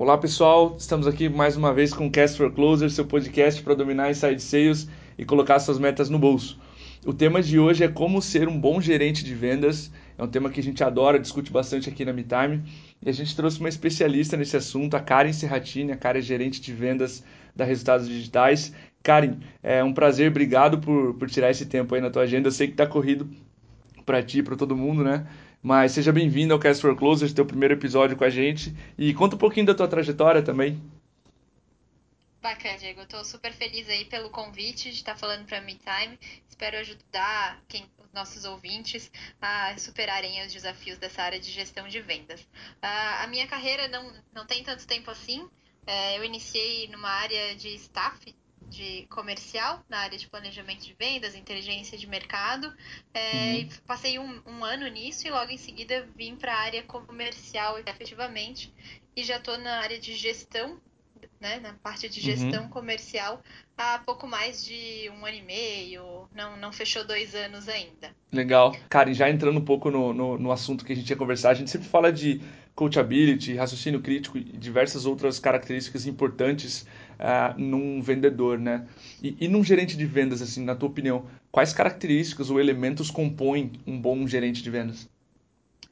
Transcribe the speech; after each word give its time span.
Olá 0.00 0.16
pessoal, 0.16 0.76
estamos 0.78 1.06
aqui 1.06 1.28
mais 1.28 1.58
uma 1.58 1.74
vez 1.74 1.92
com 1.92 2.06
o 2.06 2.10
Cast 2.10 2.38
for 2.38 2.50
Closer, 2.50 2.90
seu 2.90 3.04
podcast 3.04 3.62
para 3.62 3.74
dominar 3.74 4.10
inside 4.10 4.40
sales 4.40 4.88
e 5.18 5.26
colocar 5.26 5.58
suas 5.60 5.78
metas 5.78 6.08
no 6.08 6.18
bolso. 6.18 6.58
O 7.04 7.12
tema 7.12 7.42
de 7.42 7.58
hoje 7.58 7.84
é 7.84 7.88
como 7.88 8.22
ser 8.22 8.48
um 8.48 8.58
bom 8.58 8.80
gerente 8.80 9.22
de 9.22 9.34
vendas. 9.34 9.92
É 10.16 10.24
um 10.24 10.26
tema 10.26 10.48
que 10.48 10.58
a 10.58 10.62
gente 10.62 10.82
adora, 10.82 11.18
discute 11.18 11.52
bastante 11.52 11.90
aqui 11.90 12.02
na 12.02 12.14
MeTime. 12.14 12.62
E 13.02 13.10
a 13.10 13.12
gente 13.12 13.36
trouxe 13.36 13.60
uma 13.60 13.68
especialista 13.68 14.38
nesse 14.38 14.56
assunto, 14.56 14.96
a 14.96 15.00
Karen 15.00 15.34
Serratini. 15.34 15.92
A 15.92 15.98
Karen 15.98 16.20
é 16.20 16.22
gerente 16.22 16.62
de 16.62 16.72
vendas 16.72 17.22
da 17.54 17.66
Resultados 17.66 18.08
Digitais. 18.08 18.72
Karen, 19.02 19.34
é 19.62 19.84
um 19.84 19.92
prazer, 19.92 20.30
obrigado 20.30 20.78
por, 20.78 21.12
por 21.12 21.28
tirar 21.28 21.50
esse 21.50 21.66
tempo 21.66 21.94
aí 21.94 22.00
na 22.00 22.08
tua 22.08 22.22
agenda. 22.22 22.48
Eu 22.48 22.52
sei 22.52 22.68
que 22.68 22.72
está 22.72 22.86
corrido 22.86 23.28
para 24.06 24.22
ti, 24.22 24.42
para 24.42 24.56
todo 24.56 24.74
mundo, 24.74 25.04
né? 25.04 25.26
Mas 25.62 25.92
seja 25.92 26.10
bem-vindo 26.10 26.54
ao 26.54 26.58
Cast 26.58 26.80
for 26.80 26.96
Closers, 26.96 27.34
teu 27.34 27.44
primeiro 27.44 27.74
episódio 27.74 28.16
com 28.16 28.24
a 28.24 28.30
gente. 28.30 28.74
E 28.96 29.12
conta 29.12 29.36
um 29.36 29.38
pouquinho 29.38 29.66
da 29.66 29.74
tua 29.74 29.86
trajetória 29.86 30.42
também. 30.42 30.80
Bacana, 32.40 32.78
Diego. 32.78 33.00
Eu 33.00 33.06
tô 33.06 33.22
super 33.22 33.52
feliz 33.52 33.86
aí 33.90 34.06
pelo 34.06 34.30
convite 34.30 34.84
de 34.84 34.96
estar 34.96 35.14
falando 35.14 35.44
para 35.44 35.60
Me 35.60 35.74
Time. 35.74 36.18
Espero 36.48 36.78
ajudar 36.78 37.62
quem, 37.68 37.84
os 37.98 38.10
nossos 38.10 38.46
ouvintes 38.46 39.12
a 39.38 39.76
superarem 39.76 40.40
os 40.46 40.50
desafios 40.50 40.96
dessa 40.96 41.22
área 41.22 41.38
de 41.38 41.50
gestão 41.50 41.86
de 41.86 42.00
vendas. 42.00 42.40
Uh, 42.40 43.22
a 43.22 43.26
minha 43.26 43.46
carreira 43.46 43.86
não, 43.88 44.10
não 44.32 44.46
tem 44.46 44.64
tanto 44.64 44.86
tempo 44.86 45.10
assim. 45.10 45.42
Uh, 45.42 46.16
eu 46.16 46.24
iniciei 46.24 46.88
numa 46.88 47.10
área 47.10 47.54
de 47.54 47.68
staff 47.74 48.34
de 48.70 49.06
comercial, 49.10 49.84
na 49.88 49.98
área 49.98 50.16
de 50.16 50.28
planejamento 50.28 50.84
de 50.84 50.94
vendas, 50.98 51.34
inteligência 51.34 51.98
de 51.98 52.06
mercado. 52.06 52.72
É, 53.12 53.52
uhum. 53.52 53.68
Passei 53.86 54.18
um, 54.18 54.40
um, 54.46 54.64
ano 54.64 54.86
nisso 54.86 55.26
e 55.26 55.30
logo 55.30 55.50
em 55.50 55.58
seguida 55.58 56.08
vim 56.16 56.36
para 56.36 56.54
a 56.54 56.60
área 56.60 56.82
comercial 56.84 57.78
efetivamente. 57.78 58.72
E 59.14 59.24
já 59.24 59.36
estou 59.36 59.58
na 59.58 59.80
área 59.80 59.98
de 59.98 60.14
gestão, 60.14 60.80
né, 61.40 61.58
na 61.58 61.72
parte 61.74 62.08
de 62.08 62.20
gestão 62.20 62.64
uhum. 62.64 62.68
comercial, 62.68 63.42
há 63.76 63.98
pouco 63.98 64.26
mais 64.26 64.64
de 64.64 65.10
um 65.10 65.26
ano 65.26 65.36
e 65.36 65.42
meio, 65.42 66.28
não, 66.34 66.56
não 66.56 66.72
fechou 66.72 67.04
dois 67.04 67.34
anos 67.34 67.68
ainda. 67.68 68.14
Legal. 68.30 68.76
Karen, 68.88 69.12
já 69.12 69.28
entrando 69.28 69.58
um 69.58 69.64
pouco 69.64 69.90
no, 69.90 70.12
no, 70.12 70.38
no 70.38 70.52
assunto 70.52 70.84
que 70.84 70.92
a 70.92 70.96
gente 70.96 71.10
ia 71.10 71.16
conversar, 71.16 71.50
a 71.50 71.54
gente 71.54 71.70
sempre 71.70 71.88
fala 71.88 72.12
de 72.12 72.40
coachability, 72.74 73.56
raciocínio 73.56 74.00
crítico 74.00 74.38
e 74.38 74.44
diversas 74.44 75.04
outras 75.04 75.38
características 75.38 76.06
importantes 76.06 76.86
uh, 77.20 77.58
num 77.60 78.02
vendedor, 78.02 78.58
né? 78.58 78.88
E, 79.22 79.36
e 79.40 79.48
num 79.48 79.62
gerente 79.62 79.96
de 79.96 80.06
vendas, 80.06 80.42
assim, 80.42 80.64
na 80.64 80.74
tua 80.74 80.88
opinião, 80.88 81.26
quais 81.52 81.72
características 81.72 82.50
ou 82.50 82.58
elementos 82.58 83.10
compõem 83.10 83.72
um 83.86 84.00
bom 84.00 84.26
gerente 84.26 84.62
de 84.62 84.70
vendas? 84.70 85.08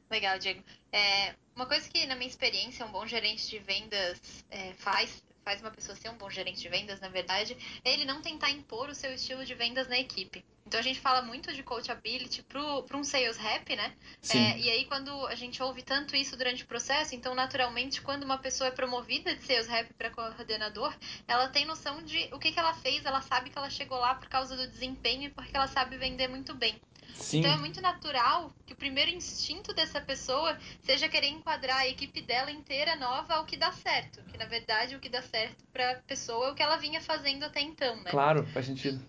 Legal, 0.09 0.39
Diego. 0.39 0.61
É, 0.91 1.33
uma 1.55 1.65
coisa 1.65 1.87
que, 1.89 2.05
na 2.07 2.15
minha 2.15 2.27
experiência, 2.27 2.85
um 2.85 2.91
bom 2.91 3.05
gerente 3.05 3.47
de 3.47 3.59
vendas 3.59 4.19
é, 4.49 4.73
faz 4.73 5.23
faz 5.49 5.61
uma 5.61 5.71
pessoa 5.71 5.95
ser 5.95 6.09
um 6.09 6.17
bom 6.17 6.29
gerente 6.29 6.61
de 6.61 6.69
vendas, 6.69 6.99
na 6.99 7.09
verdade, 7.09 7.57
é 7.83 7.91
ele 7.91 8.05
não 8.05 8.21
tentar 8.21 8.51
impor 8.51 8.87
o 8.87 8.93
seu 8.93 9.11
estilo 9.11 9.43
de 9.43 9.55
vendas 9.55 9.87
na 9.87 9.97
equipe. 9.97 10.45
Então 10.63 10.79
a 10.79 10.83
gente 10.83 10.99
fala 10.99 11.23
muito 11.23 11.51
de 11.51 11.63
coachability 11.63 12.43
para 12.43 12.95
um 12.95 13.03
sales 13.03 13.35
rep, 13.35 13.75
né? 13.75 13.91
É, 14.29 14.59
e 14.59 14.69
aí 14.69 14.85
quando 14.85 15.09
a 15.25 15.33
gente 15.33 15.63
ouve 15.63 15.81
tanto 15.81 16.15
isso 16.15 16.37
durante 16.37 16.63
o 16.63 16.67
processo, 16.67 17.15
então 17.15 17.33
naturalmente 17.33 17.99
quando 17.99 18.25
uma 18.25 18.37
pessoa 18.37 18.67
é 18.67 18.71
promovida 18.71 19.35
de 19.35 19.43
sales 19.43 19.65
rep 19.65 19.91
para 19.95 20.11
coordenador, 20.11 20.95
ela 21.27 21.47
tem 21.47 21.65
noção 21.65 22.03
de 22.03 22.29
o 22.31 22.37
que, 22.37 22.51
que 22.51 22.59
ela 22.59 22.75
fez, 22.75 23.03
ela 23.03 23.21
sabe 23.21 23.49
que 23.49 23.57
ela 23.57 23.71
chegou 23.71 23.97
lá 23.97 24.13
por 24.13 24.29
causa 24.29 24.55
do 24.55 24.67
desempenho 24.67 25.23
e 25.23 25.29
porque 25.31 25.57
ela 25.57 25.67
sabe 25.67 25.97
vender 25.97 26.27
muito 26.27 26.53
bem. 26.53 26.79
Sim. 27.15 27.39
Então 27.39 27.51
é 27.51 27.57
muito 27.57 27.81
natural 27.81 28.53
que 28.65 28.73
o 28.73 28.75
primeiro 28.75 29.11
instinto 29.11 29.73
dessa 29.73 29.99
pessoa 30.01 30.57
seja 30.81 31.09
querer 31.09 31.27
enquadrar 31.27 31.77
a 31.77 31.87
equipe 31.87 32.21
dela 32.21 32.51
inteira 32.51 32.95
nova 32.95 33.35
ao 33.35 33.45
que 33.45 33.57
dá 33.57 33.71
certo. 33.71 34.23
Que 34.23 34.37
na 34.37 34.45
verdade 34.45 34.95
o 34.95 34.99
que 34.99 35.09
dá 35.09 35.21
certo 35.21 35.63
para 35.71 35.91
a 35.91 35.95
pessoa 35.95 36.47
é 36.47 36.51
o 36.51 36.55
que 36.55 36.63
ela 36.63 36.77
vinha 36.77 37.01
fazendo 37.01 37.43
até 37.43 37.61
então, 37.61 37.95
né? 37.97 38.11
Claro, 38.11 38.45
faz 38.47 38.65
sentido. 38.65 38.99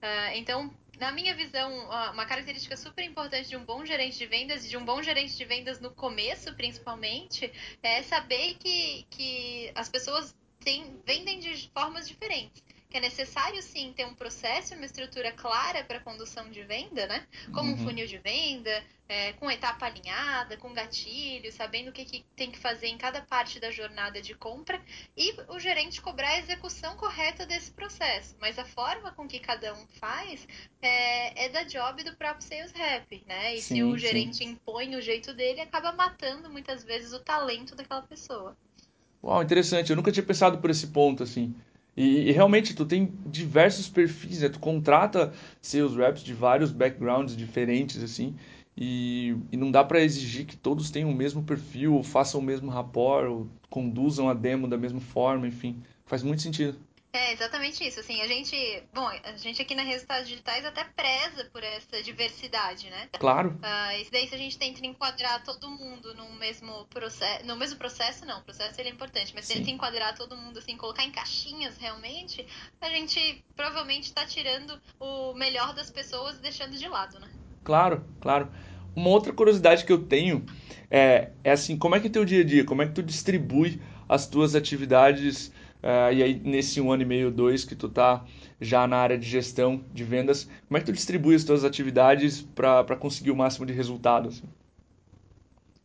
Uh, 0.00 0.36
então, 0.36 0.72
na 0.98 1.10
minha 1.12 1.34
visão, 1.34 1.72
uma 2.12 2.26
característica 2.26 2.76
super 2.76 3.04
importante 3.04 3.48
de 3.48 3.56
um 3.56 3.64
bom 3.64 3.84
gerente 3.84 4.16
de 4.16 4.26
vendas 4.26 4.64
e 4.64 4.68
de 4.68 4.76
um 4.76 4.84
bom 4.84 5.02
gerente 5.02 5.36
de 5.36 5.44
vendas 5.44 5.80
no 5.80 5.90
começo, 5.90 6.54
principalmente, 6.54 7.52
é 7.82 8.02
saber 8.02 8.54
que, 8.54 9.06
que 9.10 9.72
as 9.74 9.88
pessoas 9.88 10.36
têm, 10.60 11.00
vendem 11.04 11.40
de 11.40 11.68
formas 11.72 12.08
diferentes 12.08 12.67
é 12.96 13.00
necessário 13.00 13.62
sim 13.62 13.92
ter 13.94 14.06
um 14.06 14.14
processo, 14.14 14.74
uma 14.74 14.86
estrutura 14.86 15.30
clara 15.32 15.84
para 15.84 16.00
condução 16.00 16.48
de 16.50 16.62
venda, 16.62 17.06
né? 17.06 17.26
Como 17.52 17.72
uhum. 17.72 17.74
um 17.74 17.84
funil 17.84 18.06
de 18.06 18.16
venda, 18.16 18.82
é, 19.06 19.34
com 19.34 19.50
etapa 19.50 19.84
alinhada, 19.84 20.56
com 20.56 20.72
gatilho, 20.72 21.52
sabendo 21.52 21.88
o 21.88 21.92
que, 21.92 22.04
que, 22.04 22.24
tem 22.34 22.50
que 22.50 22.58
fazer 22.58 22.86
em 22.86 22.96
cada 22.96 23.20
parte 23.20 23.60
da 23.60 23.70
jornada 23.70 24.22
de 24.22 24.34
compra 24.34 24.80
e 25.14 25.34
o 25.48 25.58
gerente 25.58 26.00
cobrar 26.00 26.30
a 26.30 26.38
execução 26.38 26.96
correta 26.96 27.44
desse 27.44 27.70
processo. 27.70 28.34
Mas 28.40 28.58
a 28.58 28.64
forma 28.64 29.12
com 29.12 29.28
que 29.28 29.38
cada 29.38 29.74
um 29.74 29.86
faz 30.00 30.48
é, 30.80 31.44
é 31.44 31.48
da 31.50 31.64
job 31.64 32.02
do 32.02 32.16
próprio 32.16 32.46
sales 32.46 32.72
rep, 32.72 33.22
né? 33.26 33.54
E 33.54 33.60
sim, 33.60 33.76
se 33.76 33.82
o 33.82 33.98
gerente 33.98 34.38
sim. 34.38 34.44
impõe 34.50 34.96
o 34.96 35.02
jeito 35.02 35.34
dele, 35.34 35.60
acaba 35.60 35.92
matando 35.92 36.48
muitas 36.48 36.84
vezes 36.84 37.12
o 37.12 37.20
talento 37.20 37.74
daquela 37.74 38.02
pessoa. 38.02 38.56
Uau, 39.22 39.42
interessante. 39.42 39.90
Eu 39.90 39.96
nunca 39.96 40.12
tinha 40.12 40.24
pensado 40.24 40.58
por 40.58 40.70
esse 40.70 40.86
ponto, 40.86 41.22
assim. 41.22 41.54
E, 41.98 42.28
e, 42.28 42.32
realmente 42.32 42.76
tu 42.76 42.86
tem 42.86 43.12
diversos 43.26 43.88
perfis, 43.88 44.40
né? 44.40 44.48
Tu 44.48 44.60
contrata 44.60 45.32
seus 45.60 45.96
reps 45.96 46.22
de 46.22 46.32
vários 46.32 46.70
backgrounds 46.70 47.36
diferentes, 47.36 48.00
assim, 48.00 48.36
e, 48.76 49.36
e 49.50 49.56
não 49.56 49.68
dá 49.72 49.82
para 49.82 50.00
exigir 50.00 50.46
que 50.46 50.56
todos 50.56 50.90
tenham 50.90 51.10
o 51.10 51.14
mesmo 51.14 51.42
perfil, 51.42 51.94
ou 51.94 52.04
façam 52.04 52.40
o 52.40 52.42
mesmo 52.42 52.70
rapport, 52.70 53.28
ou 53.28 53.48
conduzam 53.68 54.28
a 54.28 54.34
demo 54.34 54.68
da 54.68 54.78
mesma 54.78 55.00
forma, 55.00 55.48
enfim. 55.48 55.82
Faz 56.06 56.22
muito 56.22 56.40
sentido. 56.40 56.78
É 57.12 57.32
exatamente 57.32 57.86
isso. 57.86 58.00
Assim, 58.00 58.20
a 58.20 58.26
gente, 58.26 58.82
bom, 58.92 59.06
a 59.06 59.36
gente 59.36 59.62
aqui 59.62 59.74
na 59.74 59.82
Resultados 59.82 60.28
Digitais 60.28 60.64
até 60.64 60.84
preza 60.84 61.48
por 61.50 61.64
essa 61.64 62.02
diversidade, 62.02 62.90
né? 62.90 63.08
Claro. 63.18 63.58
Uh, 63.62 64.00
isso 64.00 64.12
daí 64.12 64.28
se 64.28 64.34
a 64.34 64.38
gente 64.38 64.58
tenta 64.58 64.86
enquadrar 64.86 65.42
todo 65.42 65.70
mundo 65.70 66.14
no 66.14 66.30
mesmo 66.34 66.86
processo, 66.86 67.46
no 67.46 67.56
mesmo 67.56 67.78
processo 67.78 68.26
não, 68.26 68.40
o 68.40 68.42
processo 68.42 68.78
ele 68.78 68.90
é 68.90 68.92
importante, 68.92 69.32
mas 69.34 69.46
Sim. 69.46 69.54
tenta 69.54 69.70
enquadrar 69.70 70.14
todo 70.14 70.36
mundo 70.36 70.58
assim, 70.58 70.76
colocar 70.76 71.04
em 71.04 71.10
caixinhas 71.10 71.78
realmente, 71.78 72.46
a 72.80 72.90
gente 72.90 73.42
provavelmente 73.56 74.04
está 74.04 74.26
tirando 74.26 74.78
o 75.00 75.32
melhor 75.32 75.74
das 75.74 75.90
pessoas 75.90 76.36
e 76.36 76.42
deixando 76.42 76.76
de 76.76 76.88
lado, 76.88 77.18
né? 77.18 77.28
Claro, 77.64 78.04
claro. 78.20 78.52
Uma 78.94 79.08
outra 79.10 79.32
curiosidade 79.32 79.84
que 79.84 79.92
eu 79.92 80.04
tenho 80.04 80.44
é, 80.90 81.30
é 81.42 81.52
assim, 81.52 81.78
como 81.78 81.94
é 81.94 82.00
que 82.00 82.08
é 82.08 82.10
teu 82.10 82.24
dia 82.24 82.42
a 82.42 82.44
dia? 82.44 82.64
Como 82.64 82.82
é 82.82 82.86
que 82.86 82.92
tu 82.92 83.02
distribui 83.02 83.80
as 84.08 84.26
tuas 84.26 84.54
atividades 84.54 85.52
Uh, 85.82 86.12
e 86.12 86.22
aí, 86.22 86.40
nesse 86.40 86.80
um 86.80 86.90
ano 86.90 87.02
e 87.02 87.06
meio, 87.06 87.30
dois, 87.30 87.64
que 87.64 87.76
tu 87.76 87.88
tá 87.88 88.24
já 88.60 88.86
na 88.86 88.96
área 88.96 89.16
de 89.16 89.28
gestão 89.28 89.84
de 89.92 90.02
vendas, 90.04 90.44
como 90.66 90.76
é 90.76 90.80
que 90.80 90.86
tu 90.86 90.92
distribui 90.92 91.34
as 91.36 91.44
tuas 91.44 91.64
atividades 91.64 92.42
para 92.42 92.96
conseguir 92.96 93.30
o 93.30 93.36
máximo 93.36 93.64
de 93.64 93.72
resultado? 93.72 94.28
Assim? 94.28 94.48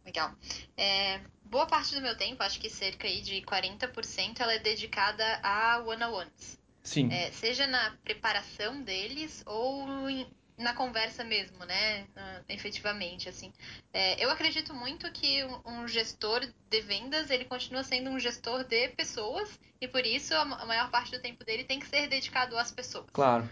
Legal. 0.03 0.31
É, 0.75 1.21
boa 1.43 1.67
parte 1.67 1.93
do 1.93 2.01
meu 2.01 2.17
tempo, 2.17 2.41
acho 2.43 2.59
que 2.59 2.69
cerca 2.69 3.07
aí 3.07 3.21
de 3.21 3.41
40%, 3.41 4.39
ela 4.41 4.53
é 4.53 4.59
dedicada 4.59 5.23
a 5.43 5.83
one-on-ones. 5.85 6.59
Sim. 6.83 7.09
É, 7.11 7.31
seja 7.31 7.65
na 7.67 7.91
preparação 8.03 8.81
deles 8.81 9.43
ou 9.45 10.09
em, 10.09 10.27
na 10.57 10.73
conversa 10.73 11.23
mesmo, 11.23 11.65
né? 11.65 12.03
Uh, 12.03 12.45
efetivamente, 12.49 13.27
assim. 13.27 13.51
É, 13.91 14.23
eu 14.23 14.29
acredito 14.29 14.73
muito 14.73 15.11
que 15.11 15.43
um, 15.43 15.61
um, 15.65 15.87
gestor 15.87 16.45
de 16.69 16.81
vendas, 16.81 17.29
ele 17.29 17.45
continua 17.45 17.83
sendo 17.83 18.09
um 18.09 18.19
gestor 18.19 18.63
de 18.63 18.89
pessoas 18.89 19.59
e 19.81 19.87
por 19.87 20.05
isso 20.05 20.33
a, 20.35 20.41
a 20.41 20.65
maior 20.65 20.89
parte 20.91 21.11
do 21.11 21.19
tempo 21.19 21.43
dele 21.43 21.63
tem 21.63 21.79
que 21.79 21.87
ser 21.87 22.07
dedicado 22.07 22.57
às 22.57 22.71
pessoas. 22.71 23.07
Claro. 23.11 23.49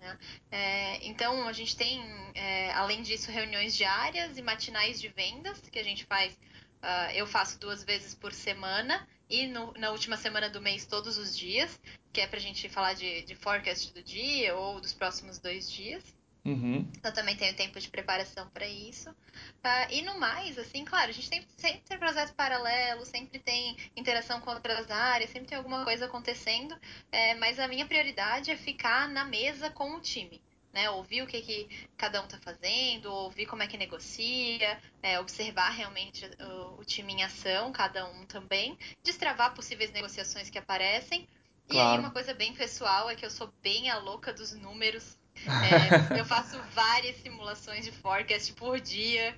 Né? 0.00 0.18
É, 0.50 1.06
então, 1.06 1.46
a 1.46 1.52
gente 1.52 1.76
tem, 1.76 2.02
é, 2.34 2.72
além 2.72 3.02
disso, 3.02 3.30
reuniões 3.30 3.76
diárias 3.76 4.36
e 4.36 4.42
matinais 4.42 5.00
de 5.00 5.08
vendas 5.08 5.60
que 5.60 5.78
a 5.78 5.84
gente 5.84 6.04
faz. 6.04 6.34
Uh, 6.34 7.10
eu 7.14 7.26
faço 7.26 7.58
duas 7.58 7.82
vezes 7.82 8.14
por 8.14 8.32
semana 8.32 9.08
e 9.28 9.46
no, 9.46 9.72
na 9.72 9.90
última 9.90 10.16
semana 10.16 10.48
do 10.48 10.60
mês 10.60 10.86
todos 10.86 11.18
os 11.18 11.36
dias, 11.36 11.80
que 12.12 12.20
é 12.20 12.26
para 12.26 12.38
a 12.38 12.42
gente 12.42 12.68
falar 12.68 12.94
de, 12.94 13.22
de 13.22 13.34
forecast 13.34 13.92
do 13.92 14.02
dia 14.02 14.54
ou 14.54 14.80
dos 14.80 14.92
próximos 14.92 15.38
dois 15.38 15.70
dias. 15.70 16.15
Uhum. 16.46 16.88
Eu 17.02 17.12
também 17.12 17.34
tenho 17.36 17.56
tempo 17.56 17.80
de 17.80 17.88
preparação 17.88 18.48
para 18.50 18.68
isso. 18.68 19.10
Uh, 19.10 19.90
e 19.90 20.02
no 20.02 20.20
mais, 20.20 20.56
assim, 20.56 20.84
claro, 20.84 21.10
a 21.10 21.12
gente 21.12 21.28
tem, 21.28 21.44
sempre 21.56 21.80
tem 21.80 21.98
processo 21.98 22.32
paralelo, 22.34 23.04
sempre 23.04 23.40
tem 23.40 23.76
interação 23.96 24.40
com 24.40 24.52
outras 24.52 24.88
áreas, 24.88 25.30
sempre 25.30 25.48
tem 25.48 25.58
alguma 25.58 25.82
coisa 25.82 26.06
acontecendo, 26.06 26.78
é, 27.10 27.34
mas 27.34 27.58
a 27.58 27.66
minha 27.66 27.84
prioridade 27.84 28.52
é 28.52 28.56
ficar 28.56 29.08
na 29.08 29.24
mesa 29.24 29.68
com 29.70 29.96
o 29.96 30.00
time. 30.00 30.40
Né, 30.72 30.90
ouvir 30.90 31.22
o 31.22 31.26
que, 31.26 31.40
que 31.40 31.86
cada 31.96 32.20
um 32.20 32.26
está 32.26 32.36
fazendo, 32.36 33.10
ouvir 33.10 33.46
como 33.46 33.62
é 33.62 33.66
que 33.66 33.78
negocia, 33.78 34.78
é, 35.02 35.18
observar 35.18 35.70
realmente 35.70 36.28
o, 36.38 36.80
o, 36.80 36.84
time 36.84 37.14
em 37.14 37.22
ação, 37.24 37.72
cada 37.72 38.06
um 38.06 38.26
também, 38.26 38.76
destravar 39.02 39.54
possíveis 39.54 39.90
negociações 39.90 40.50
que 40.50 40.58
aparecem. 40.58 41.26
Claro. 41.66 41.88
E 41.88 41.92
aí 41.92 41.98
uma 41.98 42.10
coisa 42.10 42.34
bem 42.34 42.52
pessoal 42.52 43.08
é 43.08 43.14
que 43.14 43.24
eu 43.24 43.30
sou 43.30 43.50
bem 43.62 43.88
a 43.88 43.96
louca 43.96 44.34
dos 44.34 44.52
números, 44.52 45.16
é, 45.46 46.18
eu 46.20 46.24
faço 46.26 46.58
várias 46.74 47.16
simulações 47.16 47.84
de 47.84 47.92
forecast 47.92 48.52
por 48.54 48.80
dia. 48.80 49.34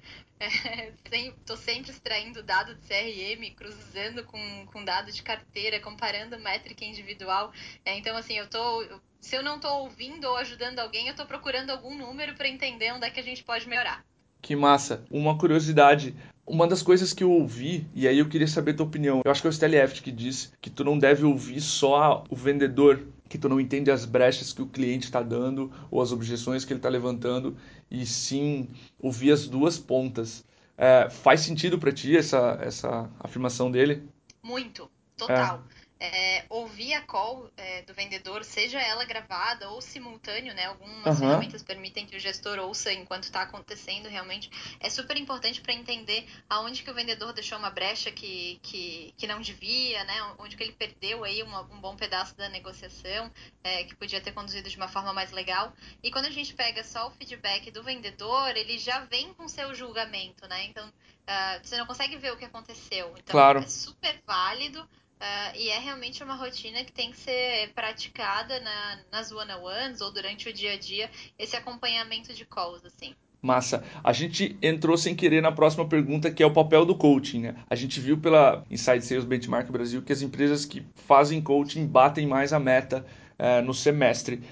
Estou 1.11 1.57
é, 1.57 1.59
sempre 1.59 1.91
extraindo 1.91 2.43
dado 2.43 2.75
de 2.75 2.81
CRM, 2.83 3.55
cruzando 3.57 4.23
com, 4.25 4.67
com 4.67 4.85
dado 4.85 5.11
de 5.11 5.23
carteira, 5.23 5.81
comparando 5.81 6.39
métrica 6.39 6.85
individual. 6.85 7.53
É, 7.85 7.97
então, 7.99 8.17
assim, 8.17 8.35
eu 8.39 8.47
tô. 8.49 8.87
Se 9.21 9.35
eu 9.35 9.43
não 9.43 9.57
estou 9.57 9.83
ouvindo 9.83 10.29
ou 10.29 10.37
ajudando 10.37 10.79
alguém, 10.79 11.07
eu 11.07 11.11
estou 11.11 11.27
procurando 11.27 11.71
algum 11.71 11.97
número 11.97 12.35
para 12.35 12.49
entender 12.49 12.93
onde 12.93 13.05
é 13.05 13.11
que 13.11 13.19
a 13.19 13.25
gente 13.25 13.43
pode 13.43 13.69
melhorar. 13.69 14.05
Que 14.41 14.55
massa. 14.55 15.05
Uma 15.11 15.37
curiosidade. 15.37 16.15
Uma 16.47 16.67
das 16.67 16.83
coisas 16.83 17.13
que 17.13 17.23
eu 17.23 17.31
ouvi, 17.31 17.87
e 17.95 18.09
aí 18.09 18.21
eu 18.21 18.29
queria 18.29 18.47
saber 18.47 18.71
a 18.71 18.75
tua 18.75 18.87
opinião. 18.87 19.21
Eu 19.23 19.31
acho 19.31 19.43
que 19.43 19.47
é 19.47 19.51
o 19.51 19.53
Stelly 19.53 19.87
que 20.03 20.11
diz 20.11 20.51
que 20.63 20.71
tu 20.71 20.83
não 20.83 20.99
deve 20.99 21.25
ouvir 21.25 21.61
só 21.61 22.25
o 22.31 22.35
vendedor, 22.35 23.07
que 23.29 23.39
tu 23.39 23.49
não 23.49 23.61
entende 23.61 23.91
as 23.91 24.05
brechas 24.05 24.53
que 24.53 24.63
o 24.63 24.67
cliente 24.67 25.07
está 25.07 25.23
dando 25.23 25.71
ou 25.91 26.01
as 26.01 26.13
objeções 26.13 26.65
que 26.65 26.73
ele 26.73 26.79
está 26.79 26.89
levantando, 26.89 27.57
e 27.91 28.07
sim 28.07 28.69
ouvir 28.99 29.33
as 29.33 29.47
duas 29.47 29.79
pontas. 29.79 30.45
É, 30.77 31.11
faz 31.11 31.41
sentido 31.41 31.79
para 31.79 31.93
ti 31.93 32.17
essa, 32.17 32.59
essa 32.61 33.11
afirmação 33.21 33.71
dele? 33.71 34.03
Muito, 34.43 34.91
total. 35.17 35.63
É 35.75 35.78
é, 36.01 36.45
ouvir 36.49 36.95
a 36.95 37.01
call 37.03 37.51
é, 37.57 37.83
do 37.83 37.93
vendedor, 37.93 38.45
seja 38.45 38.81
ela 38.81 39.05
gravada 39.05 39.69
ou 39.71 39.81
simultâneo, 39.81 40.55
né? 40.55 40.67
Algumas 40.67 41.19
uhum. 41.19 41.27
ferramentas 41.27 41.63
permitem 41.63 42.07
que 42.07 42.17
o 42.17 42.21
gestor 42.21 42.59
ouça 42.59 42.93
enquanto 42.93 43.25
está 43.25 43.43
acontecendo 43.43 44.09
realmente. 44.09 44.51
É 44.81 44.89
super 44.89 45.17
importante 45.17 45.61
para 45.61 45.73
entender 45.73 46.29
aonde 46.49 46.83
que 46.83 46.91
o 46.91 46.95
vendedor 46.95 47.33
deixou 47.33 47.59
uma 47.59 47.71
brecha 47.71 48.13
que, 48.13 48.61
que, 48.63 49.13
que 49.17 49.27
não 49.27 49.41
devia, 49.41 50.05
né? 50.05 50.35
Onde 50.39 50.57
que 50.57 50.63
ele 50.63 50.73
perdeu 50.73 51.25
aí 51.25 51.43
uma, 51.43 51.63
um 51.63 51.81
bom 51.81 51.97
pedaço 51.97 52.37
da 52.37 52.49
negociação, 52.49 53.31
é, 53.65 53.85
que 53.85 53.97
podia 53.97 54.21
ter 54.21 54.33
conduzido 54.33 54.71
de 54.71 54.77
uma 54.77 54.89
forma 54.89 55.13
mais 55.13 55.33
legal. 55.33 55.73
E 56.03 56.11
quando 56.13 56.27
a 56.27 56.31
gente 56.31 56.55
pega 56.55 56.85
só 56.85 57.09
o 57.09 57.11
feedback 57.11 57.71
do 57.73 57.83
vendedor, 57.83 58.57
ele 58.57 58.79
já 58.79 59.01
vem 59.01 59.35
com 59.35 59.49
seu 59.49 59.75
julgamento, 59.75 60.47
né? 60.47 60.65
Então, 60.67 60.87
uh, 60.89 61.61
você 61.63 61.77
não 61.77 61.87
consegue 61.87 62.17
ver 62.17 62.33
o 62.33 62.37
que 62.37 62.45
aconteceu. 62.45 63.11
Então, 63.19 63.33
claro. 63.33 63.59
é 63.59 63.67
super 63.67 64.23
válido 64.25 64.89
Uh, 65.21 65.57
e 65.57 65.69
é 65.69 65.79
realmente 65.81 66.23
uma 66.23 66.37
rotina 66.37 66.85
que 66.85 66.93
tem 66.93 67.11
que 67.11 67.19
ser 67.19 67.73
praticada 67.75 68.61
na, 68.61 68.99
nas 69.11 69.33
one-on-ones 69.33 70.01
ou 70.01 70.13
durante 70.13 70.49
o 70.49 70.53
dia 70.53 70.75
a 70.75 70.79
dia, 70.79 71.11
esse 71.37 71.57
acompanhamento 71.57 72.33
de 72.33 72.45
calls, 72.45 72.85
assim. 72.85 73.15
Massa. 73.43 73.85
A 74.03 74.13
gente 74.13 74.57
entrou 74.63 74.97
sem 74.97 75.15
querer 75.15 75.41
na 75.41 75.51
próxima 75.51 75.87
pergunta, 75.87 76.31
que 76.31 76.43
é 76.43 76.47
o 76.47 76.53
papel 76.53 76.85
do 76.85 76.95
coaching. 76.95 77.41
Né? 77.41 77.57
A 77.69 77.75
gente 77.75 78.01
viu 78.01 78.19
pela 78.19 78.65
Inside 78.71 79.05
Sales 79.05 79.25
Benchmark 79.25 79.71
Brasil 79.71 80.03
que 80.03 80.13
as 80.13 80.23
empresas 80.23 80.65
que 80.65 80.85
fazem 80.95 81.41
coaching 81.41 81.87
batem 81.87 82.27
mais 82.27 82.53
a 82.53 82.59
meta 82.59 83.05
uh, 83.39 83.63
no 83.65 83.75
semestre. 83.75 84.43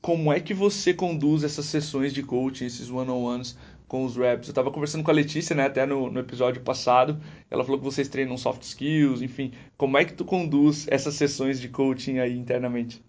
Como 0.00 0.32
é 0.32 0.40
que 0.40 0.54
você 0.54 0.94
conduz 0.94 1.44
essas 1.44 1.66
sessões 1.66 2.14
de 2.14 2.22
coaching, 2.22 2.64
esses 2.64 2.90
one-on-ones 2.90 3.56
com 3.90 4.04
os 4.04 4.16
reps. 4.16 4.46
Eu 4.46 4.52
estava 4.52 4.70
conversando 4.70 5.02
com 5.02 5.10
a 5.10 5.14
Letícia, 5.14 5.54
né, 5.54 5.66
até 5.66 5.84
no, 5.84 6.08
no, 6.08 6.20
episódio 6.20 6.62
passado. 6.62 7.20
Ela 7.50 7.64
falou 7.64 7.76
que 7.76 7.84
vocês 7.84 8.08
treinam 8.08 8.38
soft 8.38 8.62
skills, 8.62 9.20
enfim. 9.20 9.52
Como 9.76 9.98
é 9.98 10.04
que 10.04 10.14
tu 10.14 10.24
conduz 10.24 10.86
essas 10.88 11.14
sessões 11.16 11.60
de 11.60 11.68
coaching 11.68 12.20
aí 12.20 12.38
internamente? 12.38 13.04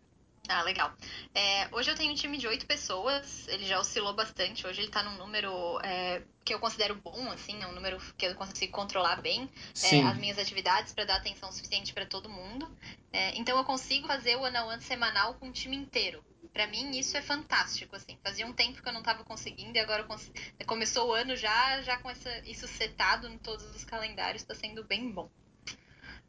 Ah, 0.49 0.63
legal. 0.63 0.91
É, 1.35 1.67
hoje 1.71 1.91
eu 1.91 1.95
tenho 1.95 2.11
um 2.11 2.15
time 2.15 2.35
de 2.35 2.47
oito 2.47 2.65
pessoas, 2.65 3.47
ele 3.47 3.63
já 3.63 3.79
oscilou 3.79 4.15
bastante. 4.15 4.65
Hoje 4.65 4.79
ele 4.79 4.87
está 4.87 5.03
num 5.03 5.15
número 5.19 5.79
é, 5.83 6.23
que 6.43 6.51
eu 6.51 6.59
considero 6.59 6.95
bom, 6.95 7.31
assim, 7.31 7.61
é 7.61 7.67
um 7.67 7.73
número 7.73 7.99
que 8.17 8.25
eu 8.25 8.33
consigo 8.33 8.71
controlar 8.71 9.21
bem 9.21 9.47
é, 9.83 10.01
as 10.01 10.17
minhas 10.17 10.39
atividades 10.39 10.93
para 10.93 11.05
dar 11.05 11.17
atenção 11.17 11.51
suficiente 11.51 11.93
para 11.93 12.07
todo 12.07 12.27
mundo. 12.27 12.67
É, 13.13 13.37
então 13.37 13.55
eu 13.55 13.63
consigo 13.63 14.07
fazer 14.07 14.35
o 14.35 14.41
one-on-one 14.41 14.81
semanal 14.81 15.35
com 15.35 15.47
o 15.47 15.51
time 15.51 15.77
inteiro 15.77 16.23
para 16.53 16.67
mim 16.67 16.91
isso 16.97 17.17
é 17.17 17.21
fantástico, 17.21 17.95
assim. 17.95 18.17
Fazia 18.23 18.45
um 18.45 18.53
tempo 18.53 18.81
que 18.81 18.87
eu 18.87 18.93
não 18.93 18.99
estava 18.99 19.23
conseguindo 19.23 19.77
e 19.77 19.79
agora 19.79 20.03
cons... 20.03 20.31
começou 20.65 21.09
o 21.09 21.13
ano 21.13 21.35
já, 21.35 21.81
já 21.81 21.97
com 21.97 22.09
essa, 22.09 22.29
isso 22.39 22.67
setado 22.67 23.27
em 23.27 23.37
todos 23.37 23.65
os 23.75 23.85
calendários, 23.85 24.41
está 24.41 24.53
sendo 24.55 24.83
bem 24.83 25.11
bom. 25.11 25.29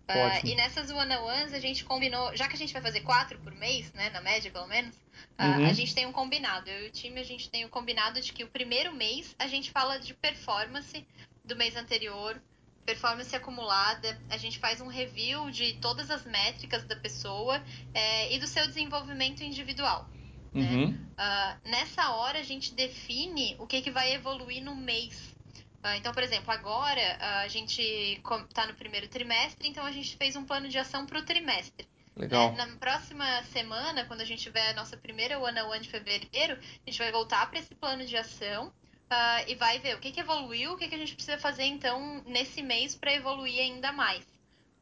Uh, 0.09 0.47
e 0.47 0.55
nessas 0.55 0.91
one-on-ones 0.91 1.55
a 1.55 1.61
gente 1.61 1.85
combinou, 1.85 2.37
já 2.37 2.49
que 2.49 2.55
a 2.55 2.59
gente 2.59 2.73
vai 2.73 2.83
fazer 2.83 3.01
quatro 3.01 3.39
por 3.39 3.55
mês, 3.55 3.93
né, 3.93 4.11
na 4.11 4.21
média 4.21 4.51
pelo 4.51 4.67
menos, 4.67 4.95
uh, 4.97 5.45
uhum. 5.45 5.67
a 5.67 5.73
gente 5.73 5.95
tem 5.95 6.07
um 6.07 6.13
combinado. 6.13 6.69
Eu 6.69 6.87
e 6.87 6.89
o 6.89 6.93
time 6.93 7.21
a 7.21 7.25
gente 7.25 7.49
tem 7.49 7.65
o 7.65 7.69
um 7.69 7.71
combinado 7.71 8.21
de 8.21 8.33
que 8.33 8.45
o 8.45 8.49
primeiro 8.49 8.93
mês 8.95 9.35
a 9.39 9.47
gente 9.47 9.71
fala 9.71 9.99
de 9.99 10.13
performance 10.15 11.07
do 11.45 11.57
mês 11.57 11.77
anterior, 11.77 12.41
performance 12.85 13.35
acumulada, 13.35 14.21
a 14.29 14.37
gente 14.37 14.59
faz 14.59 14.81
um 14.81 14.89
review 14.89 15.51
de 15.51 15.75
todas 15.75 16.11
as 16.11 16.25
métricas 16.25 16.85
da 16.85 16.97
pessoa 16.97 17.63
é, 17.95 18.35
e 18.35 18.39
do 18.39 18.47
seu 18.47 18.67
desenvolvimento 18.67 19.43
individual. 19.43 20.09
Né? 20.53 20.63
Uhum. 20.63 20.91
Uh, 20.91 21.71
nessa 21.71 22.11
hora 22.11 22.39
a 22.39 22.43
gente 22.43 22.75
define 22.75 23.57
o 23.59 23.67
que, 23.67 23.81
que 23.81 23.91
vai 23.91 24.13
evoluir 24.13 24.63
no 24.63 24.75
mês. 24.75 25.35
Uh, 25.83 25.97
então, 25.97 26.13
por 26.13 26.23
exemplo, 26.23 26.53
agora 26.53 27.01
uh, 27.01 27.45
a 27.45 27.49
gente 27.49 27.83
está 27.83 28.67
no 28.67 28.75
primeiro 28.75 29.09
trimestre, 29.09 29.69
então 29.69 29.85
a 29.85 29.93
gente 29.93 30.17
fez 30.17 30.37
um 30.37 30.45
plano 30.45 30.69
de 30.69 30.79
ação 30.79 31.07
para 31.07 31.19
o 31.19 31.23
trimestre. 31.23 31.89
Legal. 32.15 32.53
Na 32.53 32.67
próxima 32.77 33.43
semana, 33.45 34.05
quando 34.05 34.21
a 34.21 34.25
gente 34.25 34.43
tiver 34.43 34.71
a 34.71 34.75
nossa 34.75 34.97
primeira 34.97 35.39
one-on-one 35.39 35.81
de 35.81 35.89
fevereiro, 35.89 36.59
a 36.59 36.91
gente 36.91 36.99
vai 36.99 37.11
voltar 37.11 37.49
para 37.49 37.59
esse 37.59 37.75
plano 37.75 38.05
de 38.05 38.17
ação 38.17 38.71
uh, 39.13 39.45
e 39.47 39.55
vai 39.55 39.79
ver 39.79 39.97
o 39.97 40.01
que, 40.01 40.11
que 40.11 40.21
evoluiu, 40.21 40.73
o 40.73 40.77
que, 40.77 40.89
que 40.89 40.95
a 40.95 40.99
gente 40.99 41.15
precisa 41.15 41.39
fazer 41.39 41.65
então 41.65 42.23
nesse 42.27 42.63
mês 42.63 42.95
para 42.95 43.13
evoluir 43.13 43.61
ainda 43.61 43.93
mais. 43.93 44.25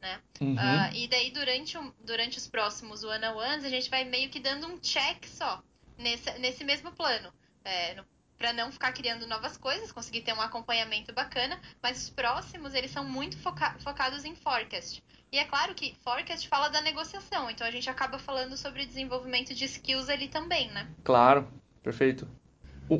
Né? 0.01 0.19
Uhum. 0.39 0.55
Uh, 0.55 0.95
e 0.95 1.07
daí 1.07 1.29
durante, 1.29 1.77
durante 2.03 2.37
os 2.37 2.47
próximos 2.47 3.03
one-on-ones 3.03 3.65
a 3.65 3.69
gente 3.69 3.89
vai 3.89 4.03
meio 4.03 4.29
que 4.29 4.39
dando 4.39 4.67
um 4.67 4.79
check 4.79 5.27
só 5.27 5.61
nesse, 5.97 6.31
nesse 6.39 6.63
mesmo 6.63 6.91
plano. 6.91 7.31
É, 7.63 8.03
para 8.37 8.53
não 8.53 8.71
ficar 8.71 8.91
criando 8.91 9.27
novas 9.27 9.55
coisas, 9.55 9.91
conseguir 9.91 10.21
ter 10.21 10.33
um 10.33 10.41
acompanhamento 10.41 11.13
bacana, 11.13 11.61
mas 11.79 12.01
os 12.01 12.09
próximos 12.09 12.73
eles 12.73 12.89
são 12.89 13.05
muito 13.05 13.37
foca 13.37 13.75
focados 13.83 14.25
em 14.25 14.35
forecast. 14.35 15.03
E 15.31 15.37
é 15.37 15.45
claro 15.45 15.75
que 15.75 15.95
forecast 16.03 16.47
fala 16.47 16.67
da 16.69 16.81
negociação, 16.81 17.51
então 17.51 17.67
a 17.67 17.69
gente 17.69 17.87
acaba 17.87 18.17
falando 18.17 18.57
sobre 18.57 18.83
desenvolvimento 18.83 19.53
de 19.53 19.65
skills 19.65 20.09
ali 20.09 20.27
também, 20.27 20.71
né? 20.71 20.89
Claro, 21.03 21.47
perfeito. 21.83 22.27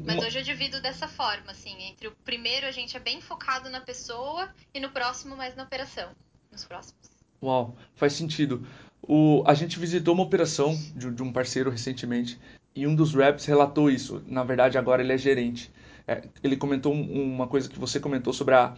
Mas 0.06 0.24
hoje 0.24 0.40
eu 0.40 0.44
divido 0.44 0.82
dessa 0.82 1.08
forma, 1.08 1.52
assim, 1.52 1.76
entre 1.84 2.08
o 2.08 2.12
primeiro 2.24 2.66
a 2.66 2.72
gente 2.72 2.96
é 2.96 3.00
bem 3.00 3.20
focado 3.20 3.70
na 3.70 3.82
pessoa 3.82 4.50
e 4.74 4.80
no 4.80 4.90
próximo 4.90 5.36
mais 5.36 5.56
na 5.56 5.64
operação, 5.64 6.10
nos 6.52 6.64
próximos. 6.64 7.10
Uau, 7.44 7.76
faz 7.96 8.14
sentido. 8.14 8.66
O, 9.02 9.44
a 9.46 9.54
gente 9.54 9.80
visitou 9.80 10.14
uma 10.14 10.24
operação 10.24 10.78
de, 10.96 11.12
de 11.12 11.24
um 11.24 11.34
parceiro 11.34 11.70
recentemente 11.70 12.40
e 12.76 12.88
um 12.88 12.96
dos 12.96 13.14
reps 13.14 13.46
relatou 13.46 13.90
isso. 13.90 14.24
Na 14.28 14.44
verdade, 14.44 14.78
agora 14.78 15.02
ele 15.02 15.12
é 15.12 15.18
gerente. 15.18 15.72
É, 16.08 16.24
ele 16.44 16.56
comentou 16.56 16.94
uma 16.94 17.48
coisa 17.48 17.68
que 17.68 17.78
você 17.78 18.00
comentou 18.00 18.32
sobre 18.32 18.56
a, 18.56 18.76